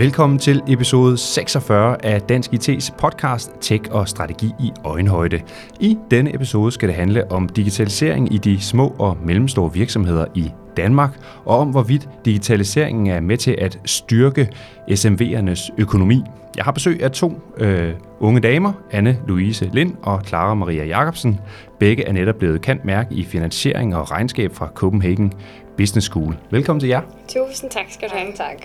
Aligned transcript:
Velkommen 0.00 0.38
til 0.38 0.62
episode 0.68 1.18
46 1.18 2.04
af 2.04 2.22
Dansk 2.22 2.52
IT's 2.52 2.96
podcast 2.98 3.50
Tech 3.60 3.84
og 3.90 4.08
Strategi 4.08 4.46
i 4.60 4.72
Øjenhøjde. 4.84 5.40
I 5.80 5.98
denne 6.10 6.34
episode 6.34 6.72
skal 6.72 6.88
det 6.88 6.96
handle 6.96 7.30
om 7.30 7.48
digitalisering 7.48 8.34
i 8.34 8.38
de 8.38 8.60
små 8.60 8.94
og 8.98 9.16
mellemstore 9.24 9.72
virksomheder 9.72 10.26
i 10.34 10.50
Danmark, 10.76 11.10
og 11.44 11.58
om 11.58 11.70
hvorvidt 11.70 12.08
digitaliseringen 12.24 13.06
er 13.06 13.20
med 13.20 13.36
til 13.36 13.56
at 13.58 13.78
styrke 13.84 14.48
SMV'ernes 14.90 15.70
økonomi. 15.78 16.22
Jeg 16.56 16.64
har 16.64 16.72
besøg 16.72 17.02
af 17.02 17.10
to 17.10 17.40
øh, 17.56 17.94
unge 18.20 18.40
damer, 18.40 18.72
Anne-Louise 18.92 19.70
Lind 19.72 19.94
og 20.02 20.22
Clara 20.26 20.54
Maria 20.54 20.84
Jacobsen. 20.84 21.40
Begge 21.78 22.04
er 22.04 22.12
netop 22.12 22.36
blevet 22.36 22.62
kendt 22.62 22.84
mærke 22.84 23.14
i 23.14 23.24
finansiering 23.24 23.96
og 23.96 24.10
regnskab 24.10 24.54
fra 24.54 24.68
Copenhagen 24.74 25.32
Business 25.76 26.06
School. 26.06 26.36
Velkommen 26.50 26.80
til 26.80 26.88
jer. 26.88 27.00
Tusind 27.28 27.70
tak 27.70 27.86
skal 27.90 28.08
du 28.08 28.14
have. 28.14 28.32
tak. 28.36 28.62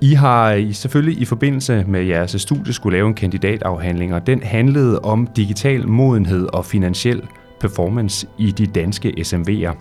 I 0.00 0.14
har 0.14 0.52
øh, 0.52 0.74
selvfølgelig 0.74 1.20
i 1.20 1.24
forbindelse 1.24 1.84
med 1.88 2.02
jeres 2.02 2.36
studie 2.38 2.72
skulle 2.72 2.96
lave 2.96 3.08
en 3.08 3.14
kandidatafhandling, 3.14 4.14
og 4.14 4.26
den 4.26 4.42
handlede 4.42 5.00
om 5.00 5.28
digital 5.36 5.88
modenhed 5.88 6.46
og 6.52 6.64
finansiel 6.64 7.22
performance 7.60 8.26
i 8.38 8.50
de 8.50 8.66
danske 8.66 9.14
SMV'er. 9.18 9.76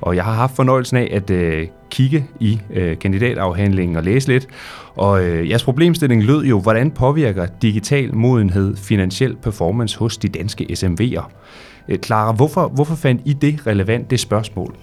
Og 0.00 0.16
jeg 0.16 0.24
har 0.24 0.32
haft 0.32 0.56
fornøjelsen 0.56 0.96
af 0.96 1.08
at 1.12 1.30
øh, 1.30 1.66
kigge 1.90 2.26
i 2.40 2.60
øh, 2.70 2.98
kandidatafhandlingen 2.98 3.96
og 3.96 4.02
læse 4.02 4.28
lidt. 4.28 4.46
Og 4.94 5.24
øh, 5.24 5.50
jeres 5.50 5.64
problemstilling 5.64 6.22
lød 6.24 6.44
jo, 6.44 6.60
hvordan 6.60 6.90
påvirker 6.90 7.46
digital 7.62 8.14
modenhed 8.14 8.76
finansiel 8.76 9.36
performance 9.36 9.98
hos 9.98 10.18
de 10.18 10.28
danske 10.28 10.66
SMV'er? 10.70 11.30
Øh, 11.88 11.98
Clara, 11.98 12.32
hvorfor, 12.32 12.68
hvorfor 12.68 12.94
fandt 12.94 13.22
I 13.24 13.32
det 13.32 13.66
relevant, 13.66 14.10
det 14.10 14.20
spørgsmål? 14.20 14.76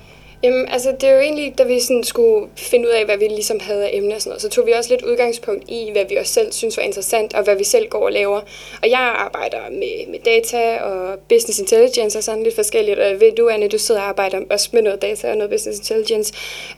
Jamen, 0.44 0.68
altså, 0.70 0.92
det 0.92 1.10
er 1.10 1.14
jo 1.14 1.20
egentlig, 1.20 1.58
da 1.58 1.64
vi 1.64 1.80
sådan 1.80 2.04
skulle 2.04 2.48
finde 2.58 2.88
ud 2.88 2.94
af, 2.94 3.06
hvad 3.06 3.18
vi 3.18 3.28
ligesom 3.28 3.60
havde 3.60 3.86
af 3.86 3.90
emner 3.94 4.16
og 4.16 4.22
sådan 4.22 4.30
noget, 4.30 4.42
så 4.42 4.50
tog 4.50 4.66
vi 4.66 4.72
også 4.72 4.90
lidt 4.90 5.02
udgangspunkt 5.02 5.64
i, 5.68 5.90
hvad 5.92 6.06
vi 6.10 6.16
også 6.16 6.34
selv 6.34 6.52
synes 6.52 6.78
var 6.78 6.84
interessant, 6.84 7.34
og 7.34 7.44
hvad 7.44 7.56
vi 7.56 7.64
selv 7.64 7.88
går 7.88 8.06
og 8.06 8.12
laver. 8.12 8.42
Og 8.82 8.90
jeg 8.90 9.00
arbejder 9.00 9.70
med, 9.70 10.08
med 10.12 10.20
data 10.26 10.78
og 10.78 11.20
business 11.30 11.60
intelligence 11.60 12.20
og 12.20 12.24
sådan 12.24 12.44
lidt 12.44 12.56
forskelligt, 12.56 13.00
og 13.00 13.22
ved 13.22 13.32
du, 13.32 13.50
Anne, 13.50 13.68
du 13.68 13.78
sidder 13.78 14.02
og 14.02 14.08
arbejder 14.08 14.40
også 14.50 14.70
med 14.74 14.82
noget 14.82 15.02
data 15.02 15.32
og 15.32 15.38
noget 15.38 15.52
business 15.52 15.80
intelligence. 15.80 16.34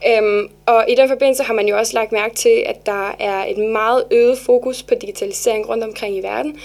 Øhm, 0.08 0.50
og 0.66 0.86
i 0.88 0.96
den 0.96 1.08
forbindelse 1.08 1.44
har 1.44 1.54
man 1.54 1.68
jo 1.68 1.78
også 1.78 1.94
lagt 1.94 2.12
mærke 2.12 2.36
til, 2.36 2.64
at 2.66 2.86
der 2.86 3.16
er 3.20 3.46
et 3.46 3.58
meget 3.58 4.04
øget 4.12 4.38
fokus 4.38 4.84
på 4.84 4.96
digitalisering 4.96 5.70
rundt 5.70 5.84
omkring 5.84 6.18
i 6.18 6.24
verden. 6.24 6.60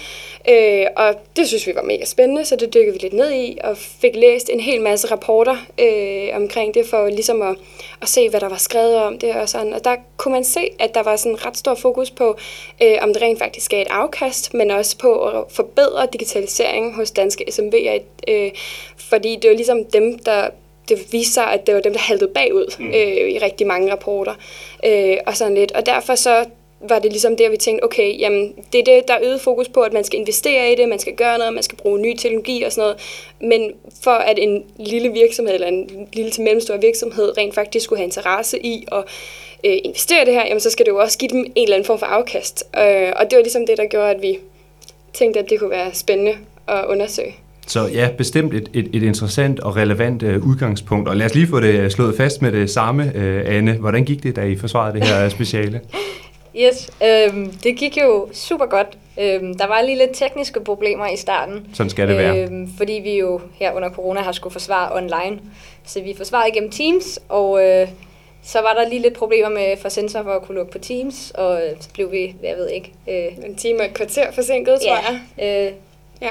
Øh, 0.49 0.85
og 0.95 1.15
det 1.35 1.47
synes 1.47 1.67
vi 1.67 1.75
var 1.75 1.81
mega 1.81 2.05
spændende, 2.05 2.45
så 2.45 2.55
det 2.55 2.73
dykkede 2.73 2.93
vi 2.93 2.99
lidt 2.99 3.13
ned 3.13 3.31
i, 3.33 3.57
og 3.63 3.77
fik 3.77 4.15
læst 4.15 4.49
en 4.49 4.59
hel 4.59 4.81
masse 4.81 5.11
rapporter 5.11 5.57
øh, 5.79 6.35
omkring 6.35 6.73
det, 6.73 6.85
for 6.85 7.07
ligesom 7.07 7.41
at, 7.41 7.55
at 8.01 8.09
se, 8.09 8.29
hvad 8.29 8.39
der 8.39 8.49
var 8.49 8.57
skrevet 8.57 8.95
om 8.95 9.19
det 9.19 9.35
og 9.35 9.49
sådan. 9.49 9.73
Og 9.73 9.83
der 9.83 9.95
kunne 10.17 10.33
man 10.33 10.43
se, 10.43 10.69
at 10.79 10.93
der 10.95 11.03
var 11.03 11.15
sådan 11.15 11.45
ret 11.45 11.57
stor 11.57 11.75
fokus 11.75 12.11
på, 12.11 12.37
øh, 12.83 12.97
om 13.01 13.13
det 13.13 13.21
rent 13.21 13.39
faktisk 13.39 13.71
gav 13.71 13.81
et 13.81 13.87
afkast, 13.89 14.53
men 14.53 14.71
også 14.71 14.97
på 14.97 15.27
at 15.27 15.43
forbedre 15.49 16.07
digitalisering 16.13 16.95
hos 16.95 17.11
danske 17.11 17.45
SMV'er, 17.49 18.01
øh, 18.27 18.51
fordi 18.97 19.35
det 19.41 19.49
var 19.49 19.55
ligesom 19.55 19.85
dem, 19.85 20.19
der 20.19 20.49
det 20.91 21.13
viste 21.13 21.33
sig, 21.33 21.43
at 21.43 21.67
det 21.67 21.75
var 21.75 21.81
dem, 21.81 21.93
der 21.93 21.99
haltede 21.99 22.31
bagud 22.33 22.75
mm. 22.79 22.87
øh, 22.87 23.31
i 23.31 23.37
rigtig 23.37 23.67
mange 23.67 23.91
rapporter. 23.91 24.33
Øh, 24.85 25.17
og 25.25 25.37
sådan 25.37 25.55
lidt. 25.55 25.71
Og 25.71 25.85
derfor 25.85 26.15
så 26.15 26.45
var 26.89 26.99
det 26.99 27.11
ligesom 27.11 27.37
der, 27.37 27.49
vi 27.49 27.57
tænkte, 27.57 27.83
okay, 27.83 28.19
jamen, 28.19 28.53
det 28.73 28.79
er 28.79 28.83
det, 28.83 29.07
der 29.07 29.13
er 29.13 29.19
øget 29.23 29.41
fokus 29.41 29.69
på, 29.69 29.81
at 29.81 29.93
man 29.93 30.03
skal 30.03 30.19
investere 30.19 30.71
i 30.71 30.75
det, 30.75 30.89
man 30.89 30.99
skal 30.99 31.15
gøre 31.15 31.37
noget, 31.37 31.53
man 31.53 31.63
skal 31.63 31.77
bruge 31.77 31.99
ny 31.99 32.15
teknologi 32.17 32.63
og 32.63 32.71
sådan 32.71 32.81
noget. 32.81 32.97
Men 33.39 33.73
for 34.03 34.11
at 34.11 34.39
en 34.39 34.63
lille 34.77 35.11
virksomhed, 35.11 35.53
eller 35.53 35.67
en 35.67 36.07
lille 36.13 36.31
til 36.31 36.43
mellemstor 36.43 36.77
virksomhed, 36.77 37.37
rent 37.37 37.55
faktisk 37.55 37.85
skulle 37.85 37.99
have 37.99 38.05
interesse 38.05 38.65
i 38.65 38.85
at 38.91 39.03
øh, 39.63 39.77
investere 39.83 40.21
i 40.21 40.25
det 40.25 40.33
her, 40.33 40.45
jamen, 40.45 40.59
så 40.59 40.69
skal 40.69 40.85
det 40.85 40.91
jo 40.91 40.99
også 40.99 41.17
give 41.17 41.29
dem 41.29 41.39
en 41.39 41.51
eller 41.55 41.75
anden 41.75 41.87
form 41.87 41.99
for 41.99 42.05
afkast. 42.05 42.63
Øh, 42.77 43.13
og 43.15 43.31
det 43.31 43.37
var 43.37 43.41
ligesom 43.41 43.65
det, 43.65 43.77
der 43.77 43.85
gjorde, 43.85 44.09
at 44.09 44.21
vi 44.21 44.39
tænkte, 45.13 45.39
at 45.39 45.49
det 45.49 45.59
kunne 45.59 45.69
være 45.69 45.93
spændende 45.93 46.37
at 46.67 46.85
undersøge. 46.85 47.35
Så 47.71 47.87
ja, 47.87 48.09
bestemt 48.17 48.53
et, 48.53 48.69
et, 48.73 48.89
et 48.93 49.03
interessant 49.03 49.59
og 49.59 49.75
relevant 49.75 50.23
øh, 50.23 50.47
udgangspunkt. 50.47 51.09
Og 51.09 51.15
lad 51.15 51.25
os 51.25 51.35
lige 51.35 51.47
få 51.47 51.59
det 51.59 51.91
slået 51.91 52.17
fast 52.17 52.41
med 52.41 52.51
det 52.51 52.69
samme, 52.69 53.11
øh, 53.15 53.57
Anne. 53.57 53.73
Hvordan 53.73 54.05
gik 54.05 54.23
det, 54.23 54.35
da 54.35 54.41
I 54.41 54.55
forsvarede 54.55 54.99
det 54.99 55.07
her 55.07 55.29
speciale? 55.29 55.81
Yes, 56.55 56.89
øhm, 57.03 57.51
det 57.63 57.77
gik 57.77 57.97
jo 57.97 58.29
super 58.33 58.65
godt. 58.65 58.87
Øhm, 59.19 59.57
der 59.57 59.67
var 59.67 59.81
lige 59.81 59.97
lidt 59.97 60.09
tekniske 60.13 60.59
problemer 60.59 61.07
i 61.07 61.17
starten. 61.17 61.67
Sådan 61.73 61.89
skal 61.89 62.07
det 62.07 62.17
være. 62.17 62.43
Øhm, 62.43 62.69
fordi 62.77 62.93
vi 63.03 63.19
jo 63.19 63.41
her 63.53 63.71
under 63.71 63.89
corona 63.89 64.21
har 64.21 64.31
skulle 64.31 64.53
forsvare 64.53 64.95
online. 64.95 65.39
Så 65.85 66.01
vi 66.01 66.13
forsvarede 66.17 66.49
igennem 66.49 66.71
Teams, 66.71 67.19
og 67.29 67.63
øh, 67.63 67.87
så 68.43 68.61
var 68.61 68.73
der 68.73 68.89
lige 68.89 69.01
lidt 69.01 69.13
problemer 69.13 69.49
med 69.49 69.77
for 69.81 69.89
sensor 69.89 70.23
for 70.23 70.31
at 70.31 70.41
kunne 70.41 70.55
lukke 70.55 70.71
på 70.71 70.77
Teams, 70.77 71.31
og 71.35 71.61
øh, 71.61 71.71
så 71.79 71.89
blev 71.93 72.11
vi, 72.11 72.35
jeg 72.43 72.55
ved 72.57 72.69
ikke... 72.69 72.93
Øh, 73.09 73.45
en 73.45 73.55
time 73.55 73.79
og 73.79 73.85
et 73.85 73.93
kvarter 73.93 74.31
forsinket, 74.31 74.79
tror 74.81 74.97
ja, 75.37 75.47
jeg. 75.47 75.67
Øh, 75.67 75.73
ja. 76.21 76.27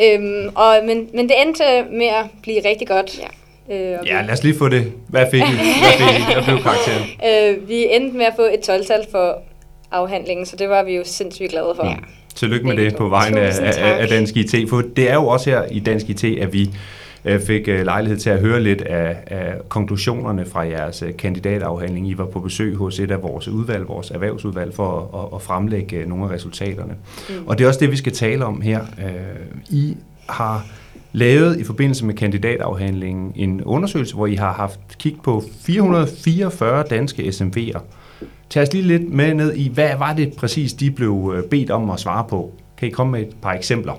Øhm, 0.00 0.48
og, 0.54 0.76
men, 0.86 1.08
men 1.14 1.28
det 1.28 1.42
endte 1.46 1.62
med 1.92 2.06
at 2.06 2.24
blive 2.42 2.60
rigtig 2.64 2.88
godt. 2.88 3.18
Ja. 3.18 3.26
Øh, 3.74 3.98
ja, 4.06 4.22
lad 4.22 4.30
os 4.32 4.42
lige 4.42 4.58
få 4.58 4.68
det. 4.68 4.92
Hvad 5.08 5.26
fik 5.30 5.40
I? 5.40 5.44
Hvad, 5.44 5.92
fik 5.98 6.28
I? 6.28 6.32
Hvad 6.32 6.42
blev 6.44 6.62
karakteren? 6.62 7.04
øh, 7.60 7.68
vi 7.68 7.86
endte 7.90 8.16
med 8.16 8.26
at 8.26 8.32
få 8.36 8.42
et 8.42 8.70
12-tal 8.70 9.06
for 9.10 9.42
afhandlingen, 9.90 10.46
så 10.46 10.56
det 10.56 10.68
var 10.68 10.82
vi 10.82 10.96
jo 10.96 11.02
sindssygt 11.04 11.50
glade 11.50 11.72
for. 11.76 11.86
Ja. 11.86 11.94
Tillykke 12.34 12.66
med 12.66 12.76
det 12.76 12.96
på 12.96 13.08
vejen 13.08 13.38
af, 13.38 13.52
af, 13.62 14.02
af 14.02 14.08
Dansk 14.08 14.36
IT, 14.36 14.54
for 14.70 14.82
det 14.96 15.10
er 15.10 15.14
jo 15.14 15.26
også 15.26 15.50
her 15.50 15.62
i 15.70 15.80
Dansk 15.80 16.08
IT, 16.08 16.24
at 16.24 16.52
vi 16.52 16.62
øh, 16.62 16.70
fik 17.40 17.68
øh, 17.68 17.84
lejlighed 17.84 18.18
til 18.18 18.30
at 18.30 18.40
høre 18.40 18.60
lidt 18.60 18.82
af, 18.82 19.16
af 19.26 19.54
konklusionerne 19.68 20.46
fra 20.46 20.60
jeres 20.60 21.02
øh, 21.02 21.16
kandidatafhandling. 21.16 22.08
I 22.08 22.18
var 22.18 22.26
på 22.26 22.40
besøg 22.40 22.76
hos 22.76 23.00
et 23.00 23.10
af 23.10 23.22
vores 23.22 23.48
udvalg, 23.48 23.88
vores 23.88 24.10
erhvervsudvalg, 24.10 24.74
for 24.74 25.18
at, 25.30 25.36
at 25.36 25.42
fremlægge 25.42 26.06
nogle 26.06 26.24
af 26.24 26.30
resultaterne. 26.30 26.94
Mm. 27.28 27.46
Og 27.46 27.58
det 27.58 27.64
er 27.64 27.68
også 27.68 27.80
det, 27.80 27.90
vi 27.90 27.96
skal 27.96 28.12
tale 28.12 28.44
om 28.44 28.60
her. 28.60 28.80
I 29.70 29.96
har 30.28 30.66
lavet 31.12 31.60
i 31.60 31.64
forbindelse 31.64 32.04
med 32.04 32.14
kandidatafhandlingen 32.14 33.32
en 33.36 33.64
undersøgelse, 33.64 34.14
hvor 34.14 34.26
I 34.26 34.34
har 34.34 34.52
haft 34.52 34.80
kig 34.98 35.16
på 35.24 35.42
444 35.60 36.84
danske 36.90 37.22
SMV'er. 37.22 37.80
Tag 38.50 38.62
os 38.62 38.72
lige 38.72 38.84
lidt 38.84 39.12
med 39.12 39.34
ned 39.34 39.54
i, 39.54 39.68
hvad 39.68 39.90
var 39.98 40.12
det 40.12 40.32
præcis, 40.36 40.72
de 40.72 40.90
blev 40.90 41.44
bedt 41.50 41.70
om 41.70 41.90
at 41.90 42.00
svare 42.00 42.24
på? 42.28 42.52
Kan 42.78 42.88
I 42.88 42.90
komme 42.90 43.12
med 43.12 43.20
et 43.20 43.36
par 43.42 43.52
eksempler? 43.52 43.92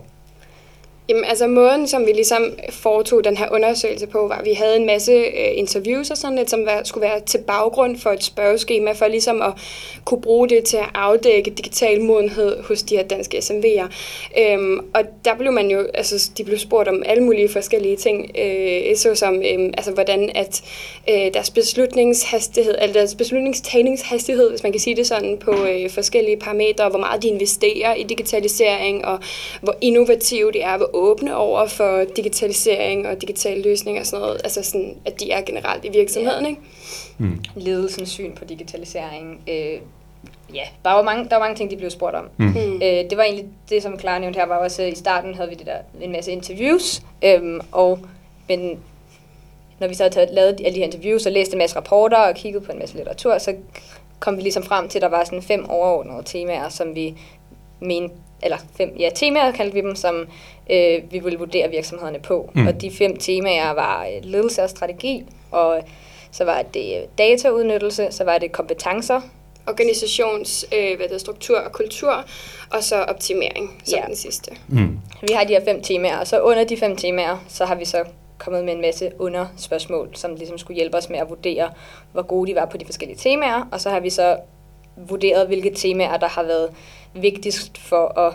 Jamen 1.11 1.25
altså 1.25 1.47
måden, 1.47 1.87
som 1.87 2.05
vi 2.05 2.11
ligesom 2.11 2.53
foretog 2.69 3.23
den 3.23 3.37
her 3.37 3.47
undersøgelse 3.51 4.07
på, 4.07 4.27
var, 4.27 4.35
at 4.35 4.45
vi 4.45 4.53
havde 4.53 4.75
en 4.75 4.85
masse 4.85 5.11
øh, 5.11 5.51
interviews 5.53 6.11
og 6.11 6.17
sådan 6.17 6.37
lidt, 6.37 6.49
som 6.49 6.65
var, 6.65 6.81
skulle 6.83 7.01
være 7.01 7.19
til 7.19 7.37
baggrund 7.37 7.97
for 7.97 8.09
et 8.09 8.23
spørgeskema, 8.23 8.91
for 8.91 9.07
ligesom 9.07 9.41
at 9.41 9.53
kunne 10.05 10.21
bruge 10.21 10.49
det 10.49 10.63
til 10.63 10.77
at 10.77 10.89
afdække 10.93 11.51
digital 11.51 12.01
modenhed 12.01 12.63
hos 12.63 12.83
de 12.83 12.95
her 12.95 13.03
danske 13.03 13.37
SMV'er. 13.37 13.87
Øhm, 14.39 14.79
og 14.93 15.01
der 15.25 15.35
blev 15.35 15.51
man 15.51 15.71
jo, 15.71 15.87
altså 15.93 16.31
de 16.37 16.43
blev 16.43 16.57
spurgt 16.57 16.87
om 16.87 17.03
alle 17.05 17.23
mulige 17.23 17.49
forskellige 17.49 17.95
ting, 17.95 18.31
øh, 18.39 18.95
såsom 18.95 19.35
øh, 19.35 19.73
altså, 19.77 19.91
hvordan 19.91 20.31
at 20.35 20.61
øh, 21.09 21.33
deres 21.33 21.49
beslutningshastighed, 21.49 22.75
eller 22.81 22.93
deres 22.93 23.15
beslutningstagningshastighed, 23.15 24.49
hvis 24.49 24.63
man 24.63 24.71
kan 24.71 24.81
sige 24.81 24.95
det 24.95 25.07
sådan, 25.07 25.37
på 25.37 25.51
øh, 25.51 25.89
forskellige 25.89 26.37
parametre, 26.37 26.89
hvor 26.89 26.99
meget 26.99 27.23
de 27.23 27.27
investerer 27.27 27.93
i 27.93 28.03
digitalisering, 28.03 29.05
og 29.05 29.19
hvor 29.61 29.75
innovative 29.81 30.51
de 30.51 30.61
er, 30.61 30.77
hvor 30.77 30.89
åbne 31.01 31.35
over 31.35 31.67
for 31.67 32.03
digitalisering 32.15 33.07
og 33.07 33.21
digitale 33.21 33.61
løsninger 33.61 34.01
og 34.01 34.07
sådan 34.07 34.21
noget. 34.21 34.41
Altså 34.43 34.63
sådan, 34.63 34.97
at 35.05 35.19
de 35.19 35.31
er 35.31 35.41
generelt 35.41 35.85
i 35.85 35.89
virksomheden, 35.89 36.43
ja. 36.43 36.49
ikke? 36.49 36.61
Mm. 37.17 37.43
Ledelsens 37.55 38.09
syn 38.09 38.35
på 38.35 38.45
digitalisering. 38.45 39.41
Øh, 39.47 39.79
ja, 40.53 40.63
der 40.85 40.91
var, 40.91 41.01
mange, 41.01 41.29
der 41.29 41.35
var 41.35 41.39
mange 41.39 41.55
ting, 41.55 41.71
de 41.71 41.77
blev 41.77 41.89
spurgt 41.89 42.15
om. 42.15 42.29
Mm. 42.37 42.45
mm. 42.45 42.75
Øh, 42.75 42.81
det 42.81 43.17
var 43.17 43.23
egentlig 43.23 43.45
det, 43.69 43.83
som 43.83 43.99
Clara 43.99 44.19
nævnte 44.19 44.39
her, 44.39 44.45
var 44.45 44.57
også, 44.57 44.83
i 44.83 44.95
starten 44.95 45.33
havde 45.33 45.49
vi 45.49 45.55
det 45.55 45.65
der, 45.65 45.77
en 46.01 46.11
masse 46.11 46.31
interviews, 46.31 47.01
øhm, 47.23 47.59
og 47.71 47.99
men 48.47 48.79
når 49.79 49.87
vi 49.87 49.93
så 49.93 50.03
havde 50.03 50.13
taget, 50.13 50.29
lavet 50.31 50.61
alle 50.65 50.73
de 50.73 50.79
her 50.79 50.85
interviews 50.85 51.25
og 51.25 51.31
læst 51.31 51.51
en 51.51 51.57
masse 51.57 51.75
rapporter 51.75 52.17
og 52.17 52.35
kigget 52.35 52.63
på 52.63 52.71
en 52.71 52.79
masse 52.79 52.95
litteratur, 52.95 53.37
så 53.37 53.55
kom 54.19 54.37
vi 54.37 54.41
ligesom 54.41 54.63
frem 54.63 54.87
til, 54.87 54.97
at 54.97 55.01
der 55.01 55.09
var 55.09 55.23
sådan 55.23 55.41
fem 55.41 55.69
overordnede 55.69 56.23
temaer, 56.25 56.69
som 56.69 56.95
vi 56.95 57.17
mente, 57.79 58.15
eller 58.43 58.57
fem 58.77 58.95
ja, 58.99 59.09
temaer 59.15 59.51
kaldte 59.51 59.73
vi 59.73 59.81
dem, 59.81 59.95
som 59.95 60.27
øh, 60.69 61.11
vi 61.11 61.19
ville 61.19 61.39
vurdere 61.39 61.69
virksomhederne 61.69 62.19
på. 62.19 62.51
Mm. 62.53 62.67
Og 62.67 62.81
de 62.81 62.91
fem 62.91 63.17
temaer 63.17 63.73
var 63.73 64.05
øh, 64.05 64.23
ledelse 64.23 64.63
og 64.63 64.69
strategi, 64.69 65.25
og 65.51 65.83
så 66.31 66.43
var 66.43 66.61
det 66.61 66.97
øh, 66.97 67.07
dataudnyttelse, 67.17 68.07
så 68.11 68.23
var 68.23 68.37
det 68.37 68.51
kompetencer, 68.51 69.21
organisations 69.67 70.65
øh, 70.77 70.97
hvad 70.97 71.07
det, 71.09 71.21
struktur 71.21 71.59
og 71.59 71.71
kultur, 71.71 72.25
og 72.71 72.83
så 72.83 72.95
optimering 72.95 73.81
som 73.83 73.99
ja. 73.99 74.05
den 74.07 74.15
sidste. 74.15 74.51
Mm. 74.67 74.99
Vi 75.21 75.33
har 75.33 75.43
de 75.43 75.53
her 75.53 75.65
fem 75.65 75.81
temaer, 75.81 76.17
og 76.17 76.27
så 76.27 76.39
under 76.39 76.63
de 76.63 76.77
fem 76.77 76.95
temaer, 76.95 77.45
så 77.47 77.65
har 77.65 77.75
vi 77.75 77.85
så 77.85 78.03
kommet 78.37 78.65
med 78.65 78.73
en 78.73 78.81
masse 78.81 79.11
underspørgsmål, 79.19 80.09
som 80.13 80.35
ligesom 80.35 80.57
skulle 80.57 80.75
hjælpe 80.75 80.97
os 80.97 81.09
med 81.09 81.19
at 81.19 81.29
vurdere, 81.29 81.69
hvor 82.11 82.21
gode 82.21 82.51
de 82.51 82.55
var 82.55 82.65
på 82.65 82.77
de 82.77 82.85
forskellige 82.85 83.17
temaer, 83.17 83.67
og 83.71 83.81
så 83.81 83.89
har 83.89 83.99
vi 83.99 84.09
så 84.09 84.37
vurderet, 85.09 85.47
hvilke 85.47 85.71
temaer, 85.75 86.17
der 86.17 86.27
har 86.27 86.43
været 86.43 86.69
vigtigst 87.13 87.77
for 87.77 88.19
at 88.19 88.33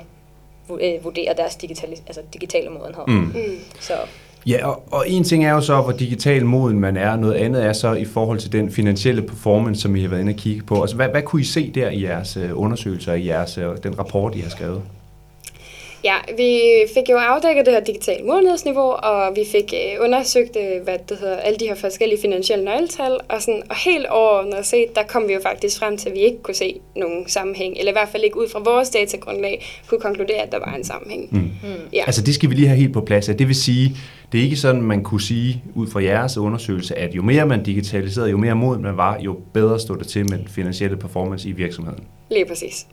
øh, 0.70 1.04
vurdere 1.04 1.34
deres 1.36 1.56
digitale, 1.56 1.96
altså 2.06 2.20
digitale 2.32 2.70
modenhed. 2.70 3.04
Mm. 3.06 3.14
Mm. 3.14 3.58
Så. 3.80 3.92
Ja, 4.46 4.66
og, 4.66 4.82
og 4.90 5.08
en 5.08 5.24
ting 5.24 5.44
er 5.44 5.52
jo 5.52 5.60
så, 5.60 5.80
hvor 5.80 5.92
digital 5.92 6.46
moden 6.46 6.80
man 6.80 6.96
er, 6.96 7.16
noget 7.16 7.34
andet 7.34 7.64
er 7.64 7.72
så 7.72 7.92
i 7.92 8.04
forhold 8.04 8.38
til 8.38 8.52
den 8.52 8.70
finansielle 8.70 9.22
performance, 9.22 9.80
som 9.80 9.96
I 9.96 10.00
har 10.00 10.08
været 10.08 10.20
inde 10.20 10.32
og 10.32 10.36
kigge 10.36 10.62
på. 10.62 10.80
Altså, 10.80 10.96
hvad, 10.96 11.08
hvad 11.08 11.22
kunne 11.22 11.42
I 11.42 11.44
se 11.44 11.70
der 11.74 11.90
i 11.90 12.02
jeres 12.02 12.36
øh, 12.36 12.50
undersøgelser, 12.54 13.12
i 13.12 13.26
jeres, 13.26 13.58
øh, 13.58 13.64
den 13.82 13.98
rapport, 13.98 14.34
I 14.34 14.40
har 14.40 14.50
skrevet? 14.50 14.82
Ja, 16.04 16.16
vi 16.36 16.60
fik 16.94 17.10
jo 17.10 17.16
afdækket 17.16 17.66
det 17.66 17.74
her 17.74 17.80
digitale 17.80 18.26
modenhedsniveau, 18.26 18.90
og 18.90 19.36
vi 19.36 19.44
fik 19.52 19.74
øh, 19.74 20.04
undersøgt, 20.04 20.56
øh, 20.56 20.82
hvad 20.84 20.98
det 21.08 21.18
hedder, 21.18 21.36
alle 21.36 21.58
de 21.58 21.66
her 21.66 21.74
forskellige 21.74 22.20
finansielle 22.20 22.64
nøgletal, 22.64 23.18
og, 23.28 23.42
sådan, 23.42 23.62
og 23.70 23.76
helt 23.76 24.06
overordnet 24.06 24.66
set, 24.66 24.96
der 24.96 25.02
kom 25.02 25.28
vi 25.28 25.32
jo 25.32 25.40
faktisk 25.42 25.78
frem 25.78 25.96
til, 25.96 26.08
at 26.08 26.14
vi 26.14 26.20
ikke 26.20 26.42
kunne 26.42 26.54
se 26.54 26.80
nogen 26.96 27.28
sammenhæng, 27.28 27.76
eller 27.78 27.92
i 27.92 27.92
hvert 27.92 28.08
fald 28.08 28.24
ikke 28.24 28.38
ud 28.38 28.48
fra 28.48 28.58
vores 28.64 28.90
datagrundlag 28.90 29.66
kunne 29.88 30.00
konkludere, 30.00 30.36
at 30.36 30.52
der 30.52 30.58
var 30.58 30.74
en 30.74 30.84
sammenhæng. 30.84 31.28
Mm. 31.30 31.38
Mm. 31.38 31.88
Ja. 31.92 32.02
Altså 32.06 32.22
det 32.22 32.34
skal 32.34 32.50
vi 32.50 32.54
lige 32.54 32.68
have 32.68 32.78
helt 32.78 32.92
på 32.92 33.00
plads. 33.00 33.26
Det 33.26 33.48
vil 33.48 33.54
sige, 33.54 33.96
det 34.32 34.40
er 34.40 34.44
ikke 34.44 34.56
sådan, 34.56 34.82
man 34.82 35.02
kunne 35.02 35.20
sige 35.20 35.62
ud 35.74 35.86
fra 35.86 36.02
jeres 36.02 36.38
undersøgelse, 36.38 36.98
at 36.98 37.14
jo 37.14 37.22
mere 37.22 37.46
man 37.46 37.62
digitaliserede, 37.62 38.30
jo 38.30 38.36
mere 38.36 38.54
moden 38.54 38.82
man 38.82 38.96
var, 38.96 39.20
jo 39.20 39.36
bedre 39.54 39.80
stod 39.80 39.96
det 39.98 40.06
til 40.06 40.30
med 40.30 40.38
den 40.38 40.48
finansielle 40.48 40.96
performance 40.96 41.48
i 41.48 41.52
virksomheden. 41.52 42.04
Lige 42.30 42.46
præcis. 42.46 42.86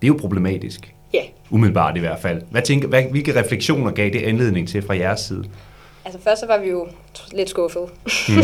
Det 0.00 0.04
er 0.04 0.08
jo 0.08 0.16
problematisk. 0.20 0.94
Ja. 1.12 1.22
Umiddelbart 1.50 1.96
i 1.96 2.00
hvert 2.00 2.18
fald. 2.18 2.42
Hvad 2.50 2.62
tænker, 2.62 2.88
hvad, 2.88 3.02
hvilke 3.02 3.40
refleksioner 3.40 3.90
gav 3.90 4.10
det 4.10 4.22
anledning 4.22 4.68
til 4.68 4.82
fra 4.82 4.96
jeres 4.96 5.20
side? 5.20 5.44
Altså 6.04 6.20
først 6.20 6.40
så 6.40 6.46
var 6.46 6.58
vi 6.58 6.68
jo 6.68 6.88
lidt 7.32 7.50
skuffet. 7.50 7.82
Mm. 8.28 8.34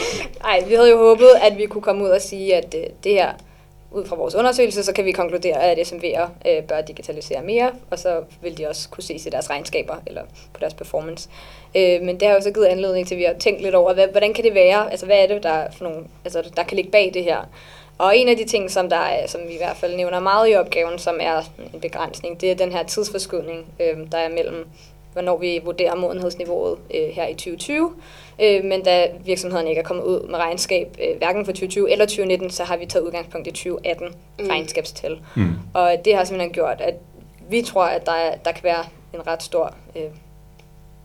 Nej, 0.42 0.62
vi 0.68 0.74
havde 0.74 0.90
jo 0.90 0.98
håbet, 0.98 1.28
at 1.42 1.58
vi 1.58 1.66
kunne 1.66 1.82
komme 1.82 2.04
ud 2.04 2.08
og 2.08 2.20
sige, 2.20 2.56
at 2.56 2.72
det, 2.72 3.04
det 3.04 3.12
her, 3.12 3.32
ud 3.90 4.04
fra 4.06 4.16
vores 4.16 4.34
undersøgelse, 4.34 4.82
så 4.82 4.92
kan 4.92 5.04
vi 5.04 5.12
konkludere, 5.12 5.62
at 5.62 5.78
SMV'er 5.78 6.28
øh, 6.48 6.62
bør 6.62 6.80
digitalisere 6.80 7.42
mere, 7.42 7.70
og 7.90 7.98
så 7.98 8.22
vil 8.42 8.58
de 8.58 8.68
også 8.68 8.88
kunne 8.88 9.02
ses 9.04 9.26
i 9.26 9.30
deres 9.30 9.50
regnskaber 9.50 9.94
eller 10.06 10.22
på 10.52 10.60
deres 10.60 10.74
performance. 10.74 11.28
Øh, 11.76 12.02
men 12.02 12.20
det 12.20 12.28
har 12.28 12.34
jo 12.34 12.40
så 12.40 12.50
givet 12.50 12.66
anledning 12.66 13.06
til, 13.06 13.14
at 13.14 13.18
vi 13.18 13.24
har 13.24 13.34
tænkt 13.40 13.62
lidt 13.62 13.74
over, 13.74 13.94
hvad, 13.94 14.08
hvordan 14.08 14.34
kan 14.34 14.44
det 14.44 14.54
være? 14.54 14.90
Altså 14.90 15.06
hvad 15.06 15.16
er 15.18 15.26
det, 15.26 15.42
der, 15.42 15.70
for 15.70 15.84
nogle, 15.84 16.04
altså, 16.24 16.50
der 16.56 16.62
kan 16.62 16.76
ligge 16.76 16.90
bag 16.90 17.10
det 17.14 17.24
her? 17.24 17.48
Og 17.98 18.16
en 18.16 18.28
af 18.28 18.36
de 18.36 18.44
ting, 18.44 18.70
som, 18.70 18.88
der 18.88 18.96
er, 18.96 19.26
som 19.26 19.40
vi 19.48 19.54
i 19.54 19.56
hvert 19.56 19.76
fald 19.76 19.96
nævner 19.96 20.20
meget 20.20 20.50
i 20.50 20.54
opgaven, 20.54 20.98
som 20.98 21.16
er 21.20 21.42
en 21.74 21.80
begrænsning, 21.80 22.40
det 22.40 22.50
er 22.50 22.54
den 22.54 22.72
her 22.72 22.82
tidsforskydning, 22.82 23.66
øh, 23.80 24.12
der 24.12 24.18
er 24.18 24.28
mellem, 24.28 24.66
hvornår 25.12 25.36
vi 25.36 25.60
vurderer 25.64 25.94
modenhedsniveauet 25.94 26.78
øh, 26.94 27.08
her 27.08 27.26
i 27.26 27.34
2020. 27.34 27.92
Øh, 28.42 28.64
men 28.64 28.82
da 28.82 29.08
virksomheden 29.24 29.66
ikke 29.66 29.78
er 29.78 29.84
kommet 29.84 30.04
ud 30.04 30.28
med 30.28 30.38
regnskab, 30.38 30.96
øh, 31.02 31.18
hverken 31.18 31.44
for 31.44 31.52
2020 31.52 31.90
eller 31.90 32.04
2019, 32.04 32.50
så 32.50 32.64
har 32.64 32.76
vi 32.76 32.86
taget 32.86 33.04
udgangspunkt 33.04 33.46
i 33.46 33.50
2018 33.50 34.08
mm. 34.38 34.46
regnskabstal. 34.46 35.18
Mm. 35.36 35.48
Og 35.74 35.96
det 36.04 36.16
har 36.16 36.24
simpelthen 36.24 36.52
gjort, 36.52 36.80
at 36.80 36.94
vi 37.50 37.62
tror, 37.62 37.84
at 37.84 38.06
der, 38.06 38.12
er, 38.12 38.36
der 38.36 38.52
kan 38.52 38.64
være 38.64 38.84
en 39.14 39.26
ret 39.26 39.42
stor 39.42 39.74
øh, 39.96 40.02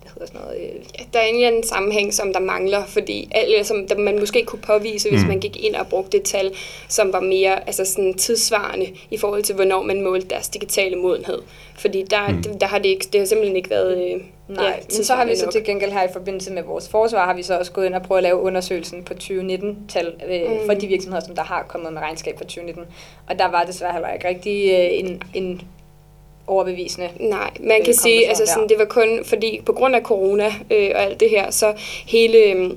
hedder 0.10 0.28
sådan 0.28 0.42
noget, 0.42 0.58
øh, 0.62 0.76
ja, 1.00 1.04
der 1.14 1.20
er 1.20 1.24
egentlig 1.24 1.48
en 1.48 1.64
sammenhæng, 1.64 2.14
som 2.14 2.34
der 2.34 2.40
mangler, 2.40 2.86
fordi 2.86 3.32
eller 3.36 3.64
som 3.64 3.88
der 3.88 3.98
man 3.98 4.20
måske 4.20 4.46
kunne 4.46 4.62
påvise, 4.62 5.10
hvis 5.10 5.22
mm. 5.22 5.28
man 5.28 5.40
gik 5.40 5.64
ind 5.64 5.76
og 5.76 5.88
brugte 5.88 6.18
et 6.18 6.24
tal, 6.24 6.54
som 6.88 7.14
var 7.14 7.20
mere 7.20 7.68
altså 7.68 7.86
sådan 7.86 8.14
tidsvarende 8.14 8.88
i 9.12 9.18
forhold 9.18 9.44
til, 9.44 9.56
hvornår 9.56 9.82
man 9.84 10.02
målte 10.02 10.28
deres 10.28 10.50
digitale 10.50 10.96
modenhed. 10.96 11.42
Fordi 11.76 12.04
der, 12.10 12.30
mm. 12.30 12.60
der 12.60 12.68
har 12.68 12.78
det, 12.78 12.90
ikke, 12.90 13.08
det 13.14 13.22
har 13.22 13.26
simpelthen 13.26 13.56
ikke 13.56 13.70
været... 13.70 14.12
Øh, 14.12 14.22
Nej, 14.48 14.66
ja, 14.66 14.74
men 14.98 15.04
så 15.04 15.16
har 15.16 15.26
vi 15.26 15.36
så 15.36 15.52
til 15.52 15.64
gengæld 15.64 15.92
her 15.92 16.04
i 16.04 16.14
forbindelse 16.14 16.52
med 16.52 16.64
vores 16.64 16.90
forsvar, 16.90 17.26
har 17.26 17.34
vi 17.34 17.44
så 17.44 17.58
også 17.58 17.72
gået 17.72 17.86
ind 17.86 17.96
og 17.96 18.02
prøvet 18.02 18.20
at 18.20 18.24
lave 18.24 18.40
undersøgelsen 18.40 19.04
på 19.04 19.14
2019-tal 19.14 20.14
øh, 20.28 20.52
mm. 20.52 20.58
for 20.66 20.74
de 20.74 20.88
virksomheder, 20.88 21.26
som 21.26 21.36
der 21.36 21.44
har 21.44 21.66
kommet 21.68 21.94
med 21.94 22.02
regnskab 22.02 22.38
for 22.38 22.44
2019. 22.44 22.84
Og 23.30 23.40
der 23.40 23.48
var 23.48 23.64
desværre 23.64 23.94
heller 23.94 24.14
ikke 24.14 24.28
rigtig 24.28 24.72
øh, 24.72 25.00
en, 25.00 25.22
en 25.34 25.62
overbevisende. 26.52 27.10
Nej, 27.20 27.50
man 27.60 27.84
kan 27.84 27.94
sige, 27.94 28.28
altså 28.28 28.46
sådan, 28.46 28.70
det 28.70 28.80
var 28.80 28.86
kun 28.86 29.20
fordi 29.24 29.62
på 29.66 29.74
grund 29.74 29.96
af 29.96 30.02
corona 30.02 30.46
øh, 30.72 30.92
og 30.96 31.02
alt 31.04 31.20
det 31.20 31.30
her, 31.30 31.52
så 31.52 31.74
hele 32.06 32.38
øh, 32.38 32.72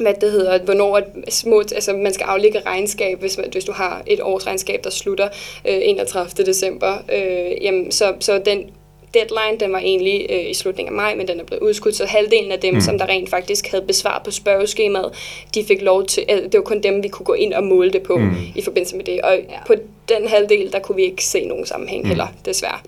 hvad 0.00 0.14
det 0.14 0.30
hedder, 0.32 0.58
hvornår 0.58 1.00
små, 1.28 1.60
altså 1.60 1.92
man 1.92 2.14
skal 2.14 2.24
aflægge 2.24 2.60
regnskab, 2.66 3.20
hvis, 3.20 3.38
man, 3.38 3.46
hvis 3.52 3.64
du 3.64 3.72
har 3.72 4.02
et 4.06 4.20
års 4.20 4.46
regnskab, 4.46 4.84
der 4.84 4.90
slutter 4.90 5.28
øh, 5.64 5.78
31. 5.82 6.46
december, 6.46 6.96
øh, 7.12 7.64
jamen, 7.64 7.92
så, 7.92 8.14
så 8.20 8.38
den 8.38 8.70
deadline, 9.14 9.58
den 9.60 9.72
var 9.72 9.78
egentlig 9.78 10.26
øh, 10.30 10.50
i 10.50 10.54
slutningen 10.54 10.92
af 10.92 10.96
maj, 10.96 11.14
men 11.14 11.28
den 11.28 11.40
er 11.40 11.44
blevet 11.44 11.62
udskudt, 11.62 11.96
så 11.96 12.06
halvdelen 12.06 12.52
af 12.52 12.60
dem, 12.60 12.74
mm. 12.74 12.80
som 12.80 12.98
der 12.98 13.06
rent 13.06 13.30
faktisk 13.30 13.70
havde 13.70 13.84
besvaret 13.86 14.22
på 14.22 14.30
spørgeskemaet, 14.30 15.12
de 15.54 15.64
fik 15.64 15.82
lov 15.82 16.06
til, 16.06 16.24
altså, 16.28 16.48
det 16.48 16.58
var 16.58 16.64
kun 16.64 16.82
dem, 16.82 17.02
vi 17.02 17.08
kunne 17.08 17.26
gå 17.26 17.32
ind 17.32 17.54
og 17.54 17.64
måle 17.64 17.90
det 17.90 18.02
på 18.02 18.16
mm. 18.16 18.36
i 18.54 18.62
forbindelse 18.62 18.96
med 18.96 19.04
det, 19.04 19.20
og 19.20 19.38
ja. 19.48 19.64
på 19.66 19.74
den 20.08 20.28
halvdel, 20.28 20.72
der 20.72 20.78
kunne 20.78 20.96
vi 20.96 21.02
ikke 21.02 21.24
se 21.24 21.44
nogen 21.44 21.66
sammenhæng 21.66 22.02
mm. 22.02 22.08
heller, 22.08 22.26
desværre. 22.44 22.78